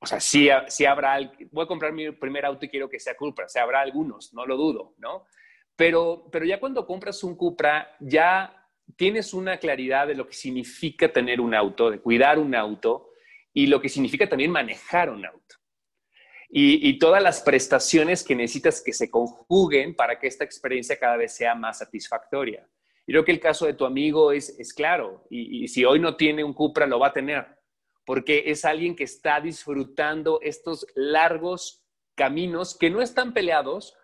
[0.00, 1.20] O sea, sí, sí habrá,
[1.52, 4.34] voy a comprar mi primer auto y quiero que sea Cupra, o sea, habrá algunos,
[4.34, 5.26] no lo dudo, ¿no?
[5.78, 11.12] Pero, pero ya cuando compras un Cupra, ya tienes una claridad de lo que significa
[11.12, 13.10] tener un auto, de cuidar un auto
[13.52, 15.54] y lo que significa también manejar un auto.
[16.50, 21.36] Y, todas las prestaciones que necesitas que se conjuguen para que esta experiencia cada vez
[21.36, 22.66] sea más satisfactoria.
[23.06, 26.00] Y creo que el caso de tu amigo es, es claro, y, y si hoy
[26.00, 27.46] no tiene un Cupra, lo va a tener,
[28.04, 31.84] porque es alguien que está disfrutando estos largos
[32.16, 33.94] caminos que no están peleados,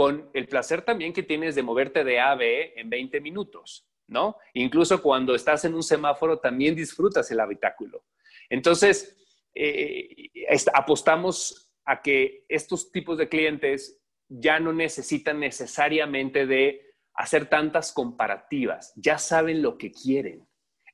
[0.00, 3.86] con el placer también que tienes de moverte de A a B en 20 minutos,
[4.06, 4.38] ¿no?
[4.54, 8.06] Incluso cuando estás en un semáforo también disfrutas el habitáculo.
[8.48, 9.14] Entonces,
[9.54, 10.30] eh,
[10.72, 16.80] apostamos a que estos tipos de clientes ya no necesitan necesariamente de
[17.12, 20.48] hacer tantas comparativas, ya saben lo que quieren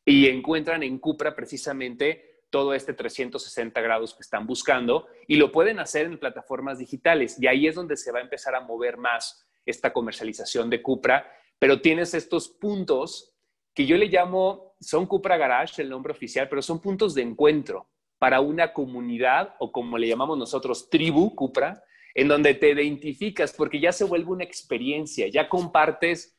[0.05, 5.79] y encuentran en Cupra precisamente todo este 360 grados que están buscando y lo pueden
[5.79, 7.37] hacer en plataformas digitales.
[7.41, 11.31] Y ahí es donde se va a empezar a mover más esta comercialización de Cupra,
[11.59, 13.35] pero tienes estos puntos
[13.75, 17.91] que yo le llamo, son Cupra Garage, el nombre oficial, pero son puntos de encuentro
[18.19, 21.83] para una comunidad o como le llamamos nosotros, tribu Cupra,
[22.15, 26.39] en donde te identificas porque ya se vuelve una experiencia, ya compartes,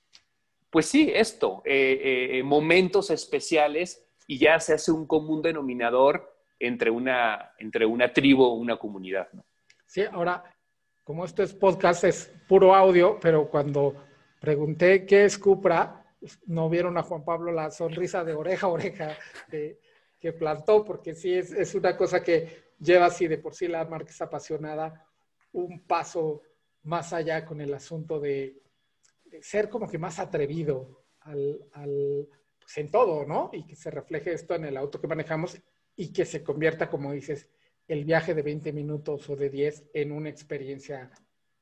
[0.72, 6.92] pues sí, esto, eh, eh, momentos especiales y ya se hace un común denominador entre
[6.92, 9.28] una, entre una tribu o una comunidad.
[9.86, 10.44] Sí, ahora,
[11.04, 13.96] como esto es podcast, es puro audio, pero cuando
[14.40, 16.06] pregunté qué es Cupra,
[16.46, 19.18] no vieron a Juan Pablo la sonrisa de oreja a oreja
[19.50, 23.86] que plantó, porque sí es, es, una cosa que lleva así de por sí la
[23.86, 25.08] marca es apasionada
[25.54, 26.42] un paso
[26.84, 28.62] más allá con el asunto de,
[29.42, 32.28] ser como que más atrevido al,
[32.68, 33.50] pues en todo, ¿no?
[33.54, 35.58] Y que se refleje esto en el auto que manejamos
[35.96, 37.50] y que se convierta, como dices,
[37.88, 41.10] el viaje de 20 minutos o de 10 en una experiencia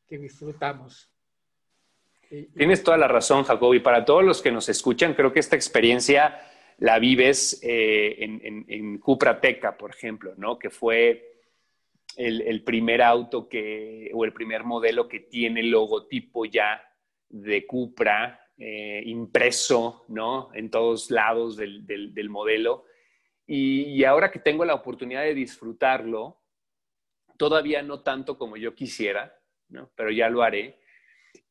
[0.07, 1.11] que disfrutamos.
[2.57, 3.75] Tienes toda la razón, Jacob.
[3.75, 6.39] Y para todos los que nos escuchan, creo que esta experiencia
[6.79, 10.57] la vives eh, en, en, en Cupra Teca, por ejemplo, ¿no?
[10.57, 11.35] Que fue
[12.17, 16.81] el, primer auto que, o el primer modelo que tiene logotipo ya
[17.29, 20.49] de Cupra eh, impreso, ¿no?
[20.53, 22.85] En todos lados del, del, modelo.
[23.45, 26.41] Y, ahora que tengo la oportunidad de disfrutarlo,
[27.37, 29.37] todavía no tanto como yo quisiera,
[29.67, 29.91] ¿no?
[29.95, 30.79] Pero ya lo haré.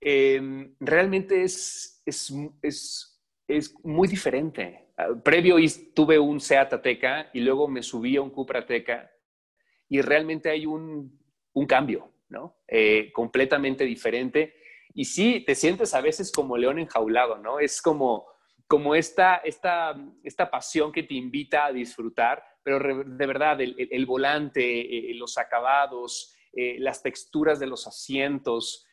[0.00, 4.88] Em, realmente es, es, es, es, muy diferente.
[4.96, 5.56] Ah, previo
[5.92, 9.10] tuve un Seat Ateca y luego me subí a un Cupra Ateca
[9.88, 11.20] y realmente hay un,
[11.68, 12.56] cambio, ¿no?
[12.66, 14.54] Eh, completamente diferente.
[14.94, 17.58] Y sí, te sientes a veces como león enjaulado, ¿no?
[17.58, 18.26] Es como,
[18.66, 25.10] como esta, esta, esta pasión que te invita a disfrutar, pero de verdad, el, volante,
[25.10, 28.86] eh, los acabados, eh, las texturas de los asientos.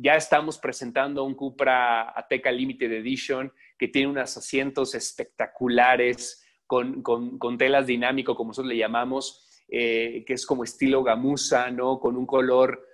[0.00, 7.36] ya estamos presentando un Cupra Ateca Limited Edition que tiene unos asientos espectaculares con, con,
[7.38, 11.98] con telas dinámico, como nosotros le llamamos, eh, que es como estilo gamuza, ¿no?
[11.98, 12.86] Con un color,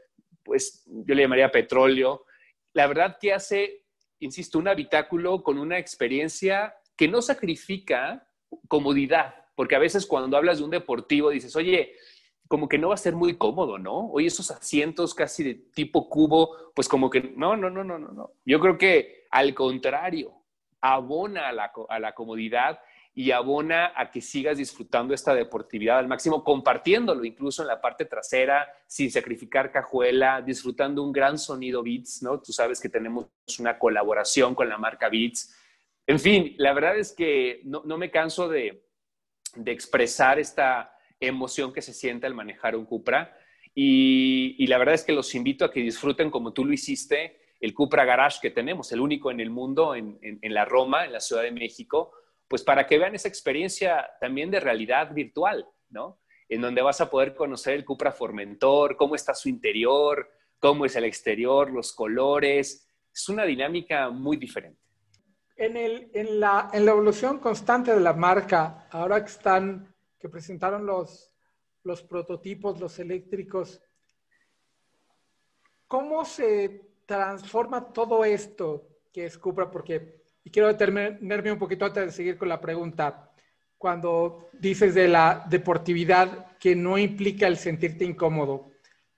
[0.48, 2.24] pues yo le llamaría petróleo.
[2.72, 3.84] La verdad que hace,
[4.18, 8.26] insisto, un habitáculo con una experiencia que no sacrifica
[8.66, 11.96] comodidad, porque a veces cuando hablas de un deportivo dices, oye,
[12.48, 14.11] como que no va a ser muy cómodo, ¿no?
[14.11, 18.08] Oye, esos asientos casi de tipo cubo, pues como que no, no, no, no, no,
[18.08, 18.32] no.
[18.46, 20.32] Yo creo que al contrario,
[20.80, 22.80] abona a la, a la comodidad
[23.18, 28.04] y abona a que sigas disfrutando esta deportividad al máximo, compartiéndolo incluso en la parte
[28.04, 32.40] trasera, sin sacrificar cajuela, disfrutando un gran sonido Beats, ¿no?
[32.40, 33.26] Tú sabes que tenemos
[33.59, 35.52] una colaboración con la marca Beats.
[36.07, 38.85] En fin, la verdad es que no, me canso de,
[39.66, 43.37] expresar esta emoción que se siente al manejar un Cupra.
[43.74, 47.74] Y, la verdad es que los invito a que disfruten como tú lo hiciste, el
[47.74, 51.42] Cupra Garage que tenemos, el único en el mundo, en la Roma, en la Ciudad
[51.42, 52.12] de México
[52.48, 56.20] pues para que vean esa experiencia también de realidad virtual, ¿no?
[56.48, 60.96] En donde vas a poder conocer el Cupra Formentor, cómo está su interior, cómo es
[60.96, 62.88] el exterior, los colores.
[63.12, 64.80] Es una dinámica muy diferente.
[65.56, 72.98] En, la, evolución constante de la marca, ahora que están, que presentaron los prototipos, los
[72.98, 73.82] eléctricos,
[75.87, 79.70] ¿cómo se transforma todo esto que es Cupra?
[79.70, 80.17] Porque
[80.48, 83.30] y quiero detenerme un poquito antes de seguir con la pregunta.
[83.76, 88.70] Cuando dices de la deportividad que no implica el sentirte incómodo,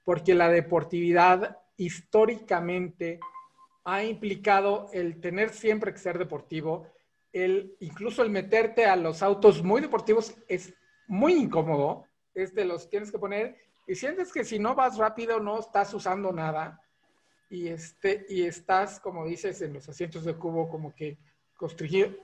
[0.02, 3.20] porque la deportividad históricamente
[3.84, 6.88] ha implicado el tener siempre que ser deportivo,
[7.32, 10.74] el, incluso el meterte a los autos muy deportivos es
[11.06, 15.38] muy incómodo, es de los tienes que poner y sientes que si no vas rápido
[15.38, 16.80] no estás usando nada
[17.50, 21.18] y, este, y estás, como dices, en los asientos de cubo como que
[21.56, 22.14] construido,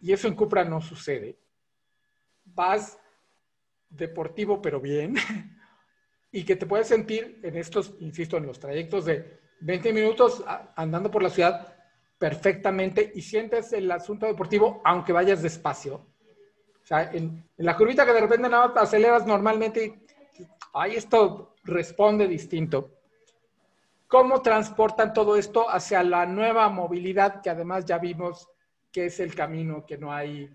[0.00, 1.38] y eso en Cupra no sucede.
[2.44, 2.98] Vas
[3.90, 5.14] deportivo pero bien,
[6.32, 10.42] y que te puedes sentir en estos, insisto, en los trayectos de 20 minutos
[10.74, 11.76] andando por la ciudad
[12.18, 15.94] perfectamente y sientes el asunto deportivo aunque vayas despacio.
[16.82, 20.06] O sea, en, la curvita que de repente nada aceleras normalmente,
[20.72, 22.93] ahí esto responde distinto
[24.06, 28.48] cómo transportan todo esto hacia la nueva movilidad que además ya vimos
[28.92, 30.48] que es el camino, que no hay,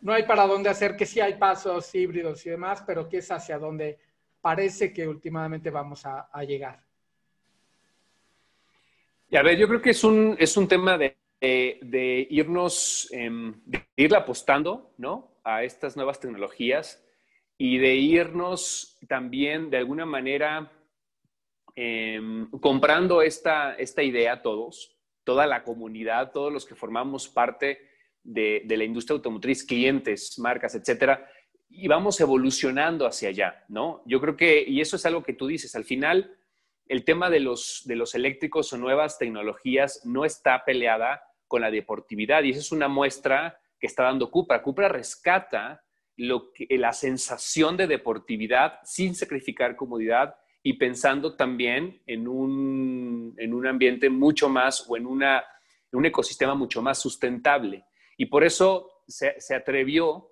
[0.00, 3.30] no hay para dónde hacer, que sí hay pasos híbridos y demás, pero que es
[3.30, 3.98] hacia donde
[4.40, 6.82] parece que últimamente vamos a, llegar.
[9.28, 11.16] Y a ver, yo creo que es un, es un tema de,
[12.30, 15.36] irnos, em, de ir apostando, ¿no?
[15.44, 17.04] A estas nuevas tecnologías
[17.58, 20.72] y de irnos también de alguna manera
[21.74, 27.78] em, comprando esta, esta idea todos, toda la comunidad, todos los que formamos parte
[28.22, 31.28] de, la industria automotriz, clientes, marcas, etcétera,
[31.68, 34.02] y vamos evolucionando hacia allá, ¿no?
[34.04, 36.36] Yo creo que, y eso es algo que tú dices, al final,
[36.86, 41.70] el tema de los, de los eléctricos o nuevas tecnologías no está peleada con la
[41.70, 44.62] deportividad, y esa es una muestra que está dando Cupra.
[44.62, 45.82] Cupra rescata
[46.16, 53.66] lo la sensación de deportividad sin sacrificar comodidad y pensando también en un, en un
[53.66, 55.44] ambiente mucho más o en, una,
[55.92, 57.84] un ecosistema mucho más sustentable.
[58.16, 60.30] Y por eso se, atrevió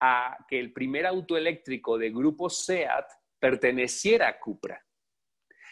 [0.00, 3.06] a que el primer auto eléctrico de grupo SEAT
[3.38, 4.84] perteneciera a Cupra.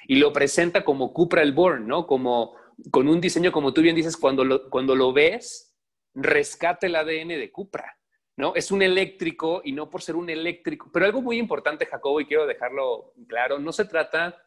[0.06, 2.06] Y lo presenta como Cupra el Born, ¿no?
[2.06, 2.54] Como
[2.90, 5.76] con un diseño, como tú bien dices, cuando lo, cuando lo ves,
[6.14, 7.97] rescata el ADN de Cupra,
[8.38, 8.54] ¿no?
[8.54, 10.88] Es un eléctrico y no por ser un eléctrico.
[10.92, 14.44] Pero algo muy importante, Jacobo, y quiero dejarlo claro, no se trata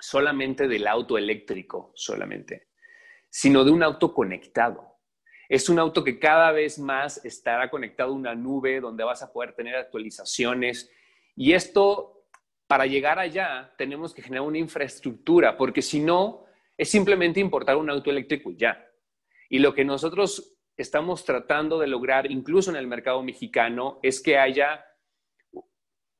[0.00, 2.66] solamente del auto eléctrico, solamente,
[3.30, 4.98] sino de un auto conectado.
[5.48, 9.32] Es un auto que cada vez más estará conectado a una nube donde vas a
[9.32, 10.90] poder tener actualizaciones.
[11.36, 12.26] Y esto,
[12.66, 16.46] para llegar allá, tenemos que generar una infraestructura, porque si no,
[16.76, 18.84] es simplemente importar un auto eléctrico y ya.
[19.48, 24.38] Y lo que nosotros estamos tratando de lograr, incluso en el mercado mexicano, es que
[24.38, 24.84] haya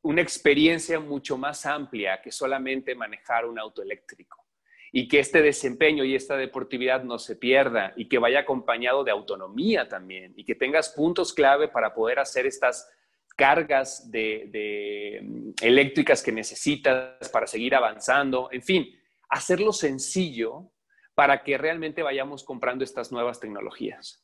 [0.03, 4.42] una experiencia mucho más amplia que solamente manejar un auto eléctrico
[4.90, 9.11] y que este desempeño y esta deportividad no se pierda y que vaya acompañado de
[9.11, 12.90] autonomía también y que tengas puntos clave para poder hacer estas
[13.36, 18.86] cargas de, mm, eléctricas que necesitas para seguir avanzando, en fin,
[19.30, 20.70] hacerlo sencillo
[21.14, 24.22] para que realmente vayamos comprando estas nuevas tecnologías.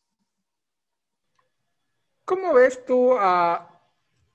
[2.28, 3.80] ¿Cómo ves tú a,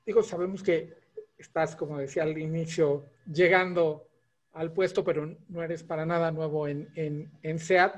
[0.03, 0.97] digo, sabemos que
[1.37, 4.07] estás, como decía al inicio, llegando
[4.53, 7.93] al puesto, pero no eres para nada nuevo en, en, SEAT.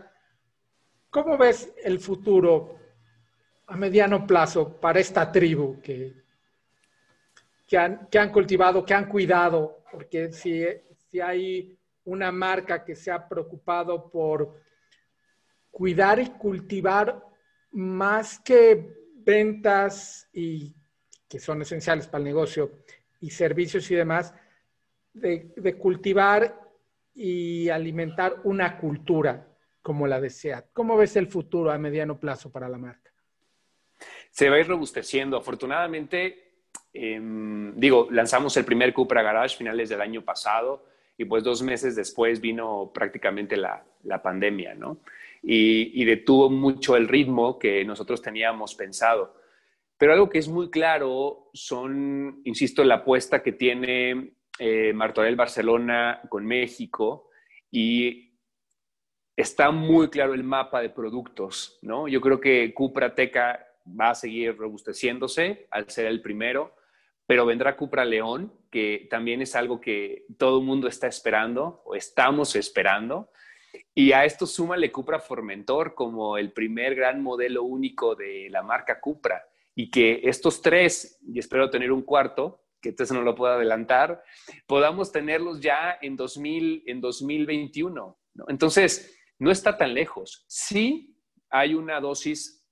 [1.10, 2.78] ¿Cómo ves el futuro
[3.68, 6.14] a mediano plazo para esta tribu que,
[7.66, 9.86] que, han, que han cultivado, que han cuidado?
[9.90, 10.62] Porque si,
[11.10, 14.62] si hay una marca que se ha preocupado por
[15.72, 17.24] cuidar y cultivar
[17.72, 20.74] más que ventas y
[21.28, 22.72] que son esenciales para el negocio
[23.20, 24.34] y servicios y demás,
[25.14, 26.62] de, cultivar
[27.14, 29.48] y alimentar una cultura
[29.82, 30.68] como la de SEAT.
[30.74, 33.12] ¿Cómo ves el futuro a mediano plazo para la marca?
[34.30, 35.38] Se va a ir robusteciendo.
[35.38, 36.52] Afortunadamente,
[36.94, 40.86] em, digo, lanzamos el primer Cupra Garage finales del año pasado
[41.18, 43.84] y pues dos meses después vino prácticamente la,
[44.22, 44.98] pandemia, ¿no?
[45.48, 49.36] Y, detuvo mucho el ritmo que nosotros teníamos pensado.
[49.98, 56.22] Pero algo que es muy claro son, insisto, la apuesta que tiene eh, Martorell Barcelona
[56.30, 57.30] con México
[57.70, 58.26] y
[59.36, 62.08] está muy claro el mapa de productos, ¿no?
[62.08, 66.76] Yo creo que Cupra Teca va a seguir robusteciéndose al ser el primero,
[67.28, 71.96] pero vendrá Cupra León, que también es algo que todo el mundo está esperando o
[71.96, 73.30] estamos esperando.
[73.94, 79.00] Y a esto súmale Cupra Formentor como el primer gran modelo único de la marca
[79.00, 79.44] Cupra.
[79.76, 84.24] Y que estos tres, y espero tener un cuarto, que entonces no lo puedo adelantar,
[84.68, 88.18] podamos tenerlos ya en, 2000, en 2021.
[88.48, 90.46] Entonces, no está tan lejos.
[90.48, 91.16] Sí
[91.50, 92.64] hay una dosis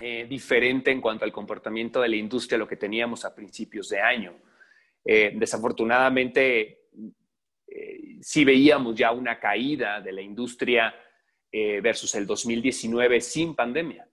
[0.00, 4.00] eh, diferente en cuanto al comportamiento de la industria, lo que teníamos a principios de
[4.00, 4.36] año.
[5.04, 6.85] Eh, desafortunadamente,
[8.20, 10.94] sí veíamos ya una caída de la industria
[11.52, 14.06] versus el 2019 sin pandemia.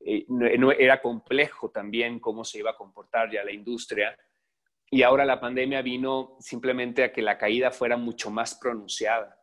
[0.00, 4.16] era complejo también cómo se iba a comportar ya la industria
[4.90, 9.40] y ahora la pandemia vino simplemente a que la caída fuera mucho más pronunciada.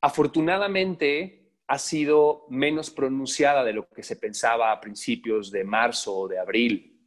[0.00, 6.28] Afortunadamente ha sido menos pronunciada de lo que se pensaba a principios de marzo o
[6.28, 6.98] de abril.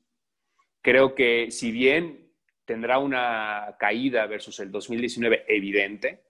[0.82, 2.25] Creo que si bien
[2.66, 6.26] tendrá una caída versus el 2019 evidente,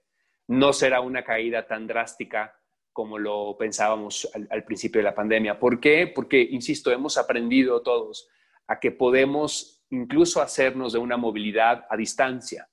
[0.48, 2.54] no será una caída tan drástica
[2.92, 5.58] como lo pensábamos al, principio de la pandemia.
[5.58, 6.06] ¿Por qué?
[6.06, 8.28] Porque, insisto, hemos aprendido todos
[8.68, 12.70] a que podemos incluso hacernos de una movilidad a distancia,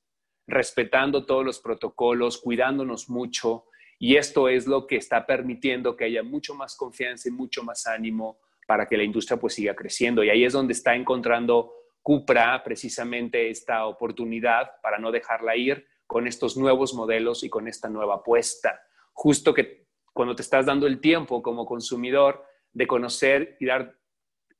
[0.47, 3.65] respetando todos los protocolos, cuidándonos mucho.
[3.99, 7.85] Y esto es lo que está permitiendo que haya mucho más confianza y mucho más
[7.85, 10.23] ánimo para que la industria pues siga creciendo.
[10.23, 16.27] Y ahí es donde está encontrando Cupra precisamente esta oportunidad para no dejarla ir con
[16.27, 18.81] estos nuevos modelos y con esta nueva apuesta.
[19.13, 23.97] Justo que cuando te estás dando el tiempo como consumidor de conocer y dar,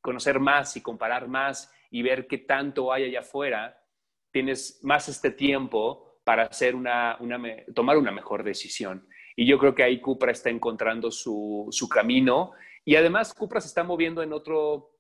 [0.01, 3.77] conocer más y comparar más y ver qué tanto hay allá afuera,
[4.31, 7.19] tienes más este tiempo para hacer una,
[7.75, 9.07] tomar una mejor decisión.
[9.35, 12.53] Y yo creo que ahí Cupra está encontrando su, su camino
[12.85, 14.92] y además Cupra se está moviendo en otro,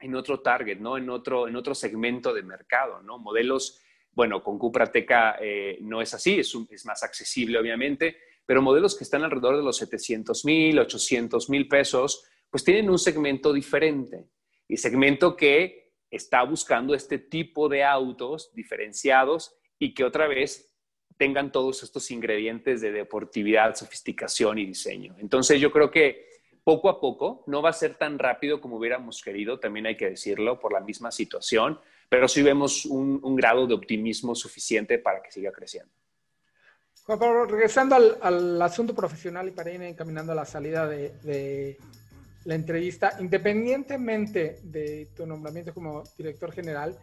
[0.00, 0.96] en otro target, ¿no?
[0.96, 3.18] En otro, en otro segmento de mercado, ¿no?
[3.18, 3.80] Modelos,
[4.12, 8.96] bueno, con Cupra Teca eh, no es así, es, es, más accesible obviamente, pero modelos
[8.96, 14.28] que están alrededor de los 700 mil, 800 mil pesos, pues tienen un segmento diferente
[14.68, 20.72] y segmento que está buscando este tipo de autos diferenciados y que otra vez
[21.16, 25.16] tengan todos estos ingredientes de deportividad, sofisticación y diseño.
[25.18, 26.26] Entonces yo creo que
[26.66, 30.10] poco a poco, no va a ser tan rápido como hubiéramos querido, también hay que
[30.10, 35.30] decirlo, por la misma situación, pero sí vemos un, grado de optimismo suficiente para que
[35.30, 35.92] siga creciendo.
[37.04, 41.78] Juan Pablo, regresando al, asunto profesional y para ir encaminando a la salida de,
[42.44, 46.98] la entrevista, independientemente de tu nombramiento como director general,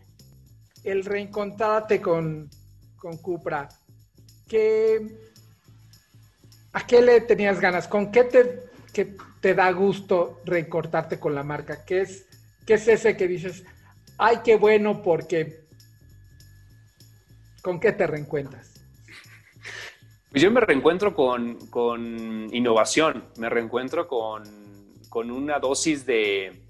[0.84, 2.49] el reencontrarte con,
[2.97, 3.70] con Cupra,
[6.74, 7.88] ¿a qué le tenías ganas?
[7.88, 8.74] ¿Con qué te
[9.44, 11.84] te da gusto recortarte con la marca?
[11.84, 12.26] ¿Qué es,
[12.66, 13.66] qué es ese que dices,
[14.18, 15.66] ay, qué bueno porque...
[17.62, 18.74] ¿Con qué te reencuentras?
[20.32, 26.62] Pues yo me reencuentro con, innovación, me reencuentro con, una dosis de,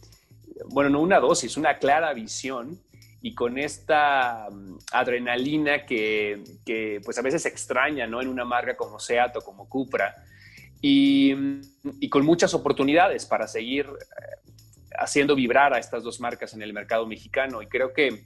[0.70, 2.80] bueno, no una dosis, una clara visión
[3.22, 8.20] y con esta mm, adrenalina que, que, pues a veces extraña, ¿no?
[8.20, 10.16] En una marca como Seat o como Cupra,
[10.82, 11.34] y,
[12.10, 14.52] con muchas oportunidades para seguir eh,
[14.98, 17.62] haciendo vibrar a estas dos marcas en el mercado mexicano.
[17.62, 18.26] Y creo que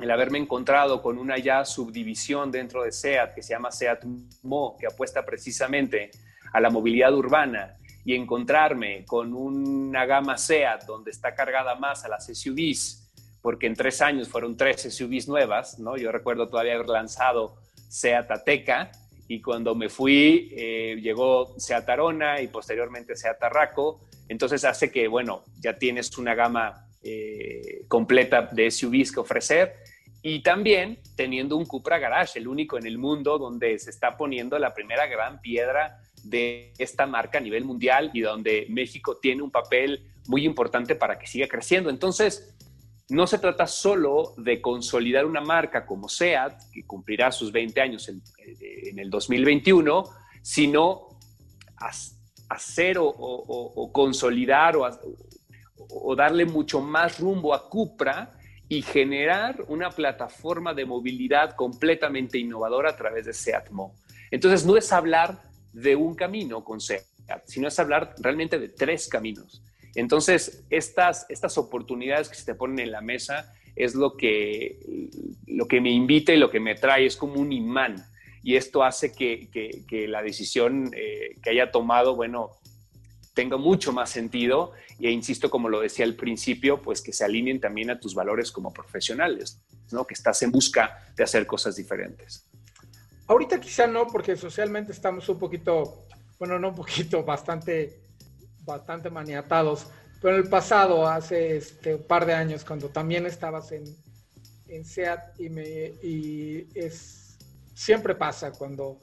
[0.00, 4.04] el haberme encontrado con una ya subdivisión dentro de SEAT que se llama SEAT
[4.42, 6.10] Mo, que apuesta precisamente
[6.52, 7.76] a la movilidad urbana,
[8.06, 13.10] y encontrarme con una gama SEAT donde está cargada más a las SUVs,
[13.42, 15.96] porque en tres años fueron tres SUVs nuevas, ¿no?
[15.96, 17.56] Yo recuerdo todavía haber lanzado
[17.88, 18.92] SEAT Ateca,
[19.28, 25.08] y cuando me fui eh, llegó Seat Arona y posteriormente Seat Tarraco, entonces hace que,
[25.08, 29.74] bueno, ya tienes una gama eh, completa de SUVs que ofrecer
[30.22, 34.58] y también teniendo un Cupra Garage, el único en el mundo donde se está poniendo
[34.58, 39.50] la primera gran piedra de esta marca a nivel mundial y donde México tiene un
[39.50, 41.90] papel muy importante para que siga creciendo.
[41.90, 42.55] Entonces,
[43.08, 48.08] no se trata solo de consolidar una marca como SEAT, que cumplirá sus 20 años
[48.08, 48.20] en,
[48.98, 50.04] el 2021,
[50.42, 51.08] sino
[52.48, 58.32] hacer o, consolidar o, darle mucho más rumbo a Cupra
[58.68, 63.94] y generar una plataforma de movilidad completamente innovadora a través de SEAT Mo.
[64.32, 65.40] Entonces, no es hablar
[65.72, 67.04] de un camino con SEAT,
[67.44, 69.62] sino es hablar realmente de tres caminos.
[69.96, 74.78] Entonces, estas, estas oportunidades que se te ponen en la mesa es lo que,
[75.46, 77.96] lo que me invita y lo que me trae, es como un imán.
[78.42, 82.50] Y esto hace que, que, la decisión eh, que haya tomado, bueno,
[83.34, 87.60] tenga mucho más sentido e insisto, como lo decía al principio, pues que se alineen
[87.60, 89.60] también a tus valores como profesionales,
[89.92, 90.06] ¿no?
[90.06, 92.46] Que estás en busca de hacer cosas diferentes.
[93.26, 96.06] Ahorita quizá no, porque socialmente estamos un poquito,
[96.38, 98.05] bueno, no un poquito, bastante
[98.66, 99.86] bastante maniatados.
[100.20, 103.84] Pero en el pasado, hace este, un par de años, cuando también estabas en,
[104.68, 107.38] en SEAT y, es,
[107.74, 109.00] siempre pasa cuando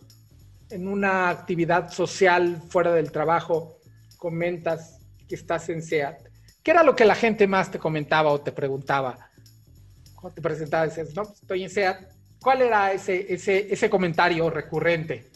[0.70, 3.80] en una actividad social fuera del trabajo
[4.18, 6.28] comentas que estás en SEAT.
[6.62, 9.30] ¿Qué era lo que la gente más te comentaba o te preguntaba?
[10.16, 12.14] Cuando te presentaba decías, no, pues, estoy en SEAT.
[12.42, 15.32] ¿Cuál era ese, ese, ese comentario recurrente?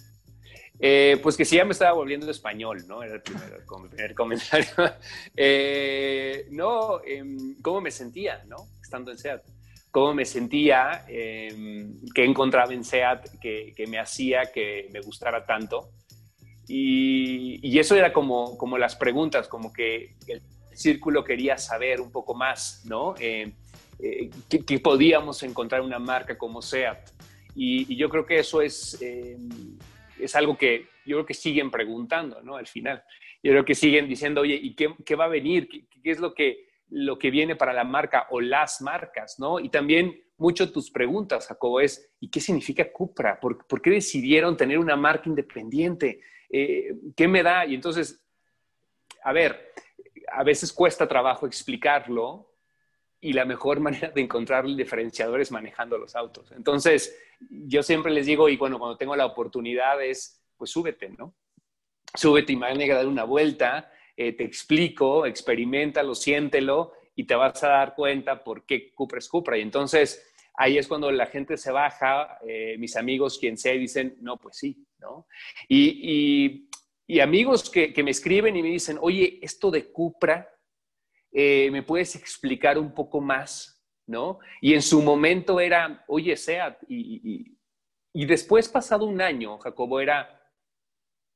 [0.80, 3.02] Eh, pues que sí, ya me estaba volviendo español, ¿no?
[3.02, 3.64] Era el primer,
[4.16, 4.68] comentario.
[5.36, 8.58] Eh, no, em, ¿cómo me sentía, ¿no?
[8.82, 9.44] Estando en SEAT.
[9.92, 11.06] ¿Cómo me sentía?
[11.08, 15.92] Em, ¿Qué encontraba en SEAT que, me hacía que me gustara tanto?
[16.68, 20.42] Y, eso era como, como las preguntas, como que el
[20.74, 23.16] círculo quería saber un poco más, ¿no?
[23.20, 23.54] Eh,
[24.50, 27.10] ¿qué, podíamos encontrar una marca como SEAT?
[27.56, 29.78] Y, yo creo que eso es em,
[30.20, 32.56] es algo que yo creo que siguen preguntando, ¿no?
[32.56, 33.04] Al final.
[33.44, 35.70] Yo creo que siguen diciendo, oye, ¿y qué, va a venir?
[35.70, 39.60] ¿Qué, es lo que, lo que viene para la marca o las marcas, ¿no?
[39.60, 43.40] Y también mucho tus preguntas, Jacobo, es, ¿y qué significa Cupra?
[43.40, 46.22] ¿Por, qué decidieron tener una marca independiente?
[46.50, 47.66] Eh, ¿Qué me da?
[47.66, 48.24] Y entonces,
[49.24, 49.74] a ver,
[50.32, 52.52] a veces cuesta trabajo explicarlo
[53.20, 56.52] y la mejor manera de encontrar el diferenciador es manejando los autos.
[56.52, 57.18] Entonces,
[57.50, 61.36] yo siempre les digo, y bueno, cuando tengo la oportunidad es, pues súbete, ¿no?
[62.14, 67.70] Súbete y maneja, dar una vuelta, eh, te explico, experimentalo, siéntelo y te vas a
[67.70, 69.58] dar cuenta por qué Cupra es Cupra.
[69.58, 74.18] Y entonces, ahí es cuando la gente se baja, eh, mis amigos, quien sea, dicen,
[74.22, 75.28] no, pues sí, ¿no?
[75.70, 76.68] Y,
[77.22, 80.50] amigos que, me escriben y me dicen, oye, esto de Cupra,
[81.32, 83.74] eh, ¿me puedes explicar un poco más?
[84.06, 84.40] ¿No?
[84.62, 87.58] Y en su momento era, oye, SEAT, y,
[88.14, 90.42] y después, pasado un año, Jacobo, era,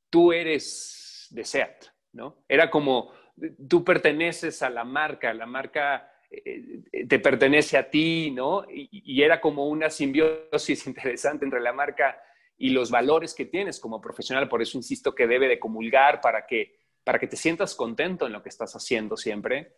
[0.10, 2.44] tú eres de SEAT, ¿no?
[2.48, 3.12] Era como,
[3.68, 8.64] tú perteneces a la marca, la marca eh, te pertenece a ti, ¿no?
[8.70, 12.22] Y, era como una simbiosis interesante entre la marca
[12.58, 14.48] y los valores que tienes como profesional.
[14.48, 18.34] Por eso insisto que debe de comulgar para que, para que te sientas contento en
[18.34, 19.74] lo que estás haciendo siempre.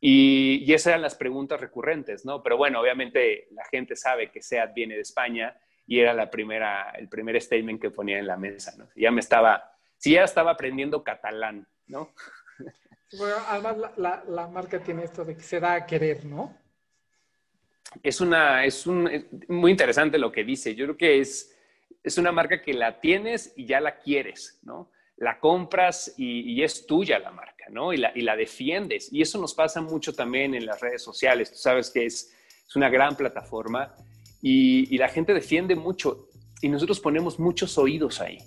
[0.00, 2.42] Y, esas eran las preguntas recurrentes, ¿no?
[2.42, 5.56] Pero bueno, obviamente la gente sabe que SEAT viene de España
[5.86, 8.88] y era la primera, el primer statement que ponía en la mesa, ¿no?
[8.96, 12.12] Ya me estaba, si ya estaba aprendiendo catalán, ¿no?
[13.16, 16.58] Bueno, además la, marca tiene esto de que se da a querer, ¿no?
[18.02, 19.08] Es una, es, un,
[19.46, 20.74] muy interesante lo que dice.
[20.74, 21.56] Yo creo que es,
[22.02, 24.90] es una marca que la tienes y ya la quieres, ¿no?
[25.16, 27.92] La compras y, es tuya la marca, ¿no?
[27.92, 29.12] Y la, y la, defiendes.
[29.12, 31.50] Y eso nos pasa mucho también en las redes sociales.
[31.50, 32.34] Tú sabes que es,
[32.68, 33.94] es una gran plataforma
[34.42, 36.28] y, y la gente defiende mucho
[36.60, 38.38] y nosotros ponemos muchos oídos ahí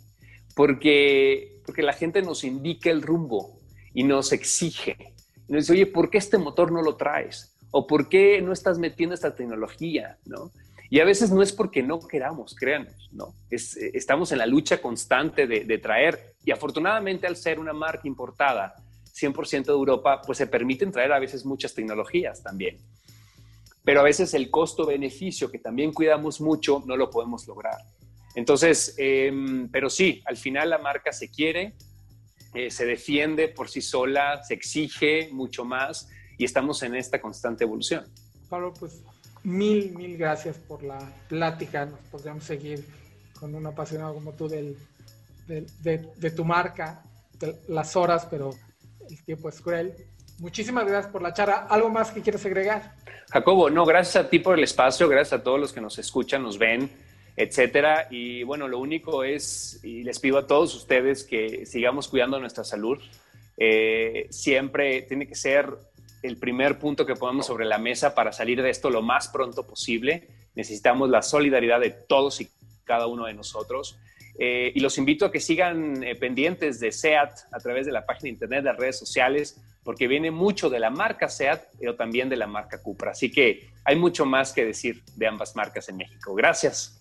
[0.55, 3.59] porque, porque la gente nos indica el rumbo,
[3.93, 5.13] y nos exige.
[5.47, 7.55] Nos dice, oye, ¿por qué este motor no lo traes?
[7.71, 10.17] ¿O por qué no estás metiendo esta tecnología?
[10.25, 10.51] ¿no?
[10.89, 13.33] Y a veces no es porque no queramos, créanos, ¿no?
[13.49, 16.28] Es, estamos en la lucha constante de, de, traer.
[16.49, 18.73] Y afortunadamente, al ser una marca importada
[19.13, 22.79] 100% de Europa, pues se permiten traer a veces muchas tecnologías también.
[23.83, 27.77] Pero a veces el costo-beneficio, que también cuidamos mucho, no lo podemos lograr.
[28.33, 31.75] Entonces, em, pero sí, al final la marca se quiere,
[32.55, 37.63] eh, se defiende por sí sola, se exige mucho más y estamos en esta constante
[37.63, 38.05] evolución.
[38.49, 39.03] Pablo, pues
[39.43, 40.97] mil, mil gracias por la
[41.27, 41.85] plática.
[41.85, 42.83] Nos podríamos seguir
[43.39, 44.75] con un apasionado como tú del,
[45.49, 47.03] de, tu marca,
[47.39, 48.51] de las horas, pero
[49.09, 49.93] el tiempo es cruel.
[50.39, 51.67] Muchísimas gracias por la charla.
[51.69, 52.95] ¿Algo más que quieres agregar?
[53.31, 56.43] Jacobo, no, gracias a ti por el espacio, gracias a todos los que nos escuchan,
[56.43, 56.89] nos ven
[57.39, 58.07] etcétera.
[58.11, 62.65] Y bueno, lo único es, y les pido a todos ustedes que sigamos cuidando nuestra
[62.65, 62.99] salud.
[63.55, 65.69] Eh, siempre tiene que ser
[66.21, 69.65] el primer punto que ponemos sobre la mesa para salir de esto lo más pronto
[69.65, 70.27] posible.
[70.53, 72.49] Necesitamos la solidaridad de todos y
[72.83, 73.97] cada uno de nosotros.
[74.41, 78.05] Eh, y los invito a que sigan eh, pendientes de SEAT a través de la
[78.05, 82.29] página de internet, las redes sociales, porque viene mucho de la marca SEAT, pero también
[82.29, 83.11] de la marca Cupra.
[83.11, 86.33] Así que hay mucho más que decir de ambas marcas en México.
[86.35, 86.98] Gracias.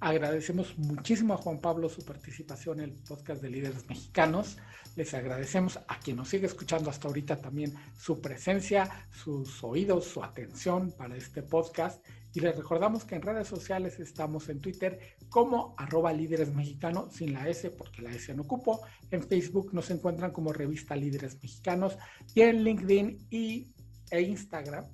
[0.00, 4.58] Agradecemos muchísimo a Juan Pablo su participación en el podcast de líderes mexicanos.
[4.96, 10.22] Les agradecemos a quien nos sigue escuchando hasta ahorita también su presencia, sus oídos, su
[10.22, 12.04] atención para este podcast.
[12.34, 17.32] Y les recordamos que en redes sociales estamos en Twitter como arroba líderes mexicanos sin
[17.32, 18.80] la S porque la S no ocupo.
[19.10, 21.96] En Facebook nos encuentran como revista líderes mexicanos
[22.34, 23.72] y en LinkedIn y,
[24.10, 24.84] e Instagram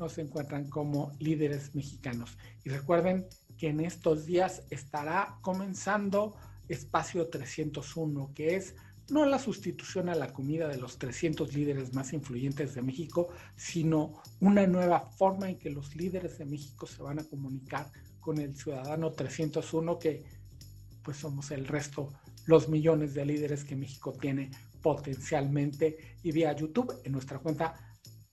[0.00, 2.36] nos encuentran como líderes mexicanos.
[2.64, 3.26] Y recuerden
[3.60, 6.34] que en estos días estará comenzando
[6.66, 8.74] Espacio 301, que es
[9.10, 14.22] no la sustitución a la comida de los 300 líderes más influyentes de México, sino
[14.40, 18.56] una nueva forma en que los líderes de México se van a comunicar con el
[18.56, 20.24] ciudadano 301, que
[21.02, 22.08] pues somos el resto,
[22.46, 24.50] los millones de líderes que México tiene
[24.80, 26.16] potencialmente.
[26.22, 27.74] Y vía YouTube, en nuestra cuenta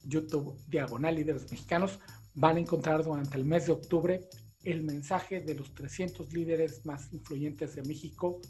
[0.05, 1.99] YouTube Diagonal Líderes Mexicanos,
[2.33, 4.29] van a encontrar durante el mes de octubre
[4.63, 8.41] el mensaje de los 300 líderes más influyentes de México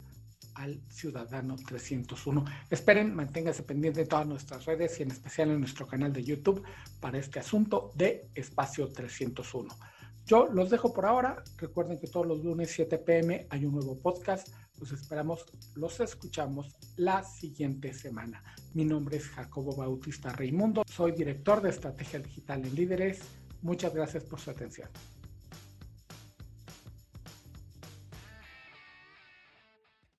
[0.56, 2.46] al ciudadano 301.
[2.70, 6.64] Esperen, manténgase pendiente de todas nuestras redes y en especial en nuestro canal de YouTube
[7.00, 9.74] para este asunto de Espacio 301.
[10.26, 11.42] Yo los dejo por ahora.
[11.58, 14.50] Recuerden que todos los lunes 7 pm hay un nuevo podcast.
[14.80, 15.46] Los esperamos,
[15.76, 18.44] los escuchamos la siguiente semana.
[18.74, 20.84] Mi nombre es Jacobo Bautista Raimundo.
[20.86, 23.20] Soy director de estrategia digital en líderes.
[23.62, 24.90] Muchas gracias por su atención.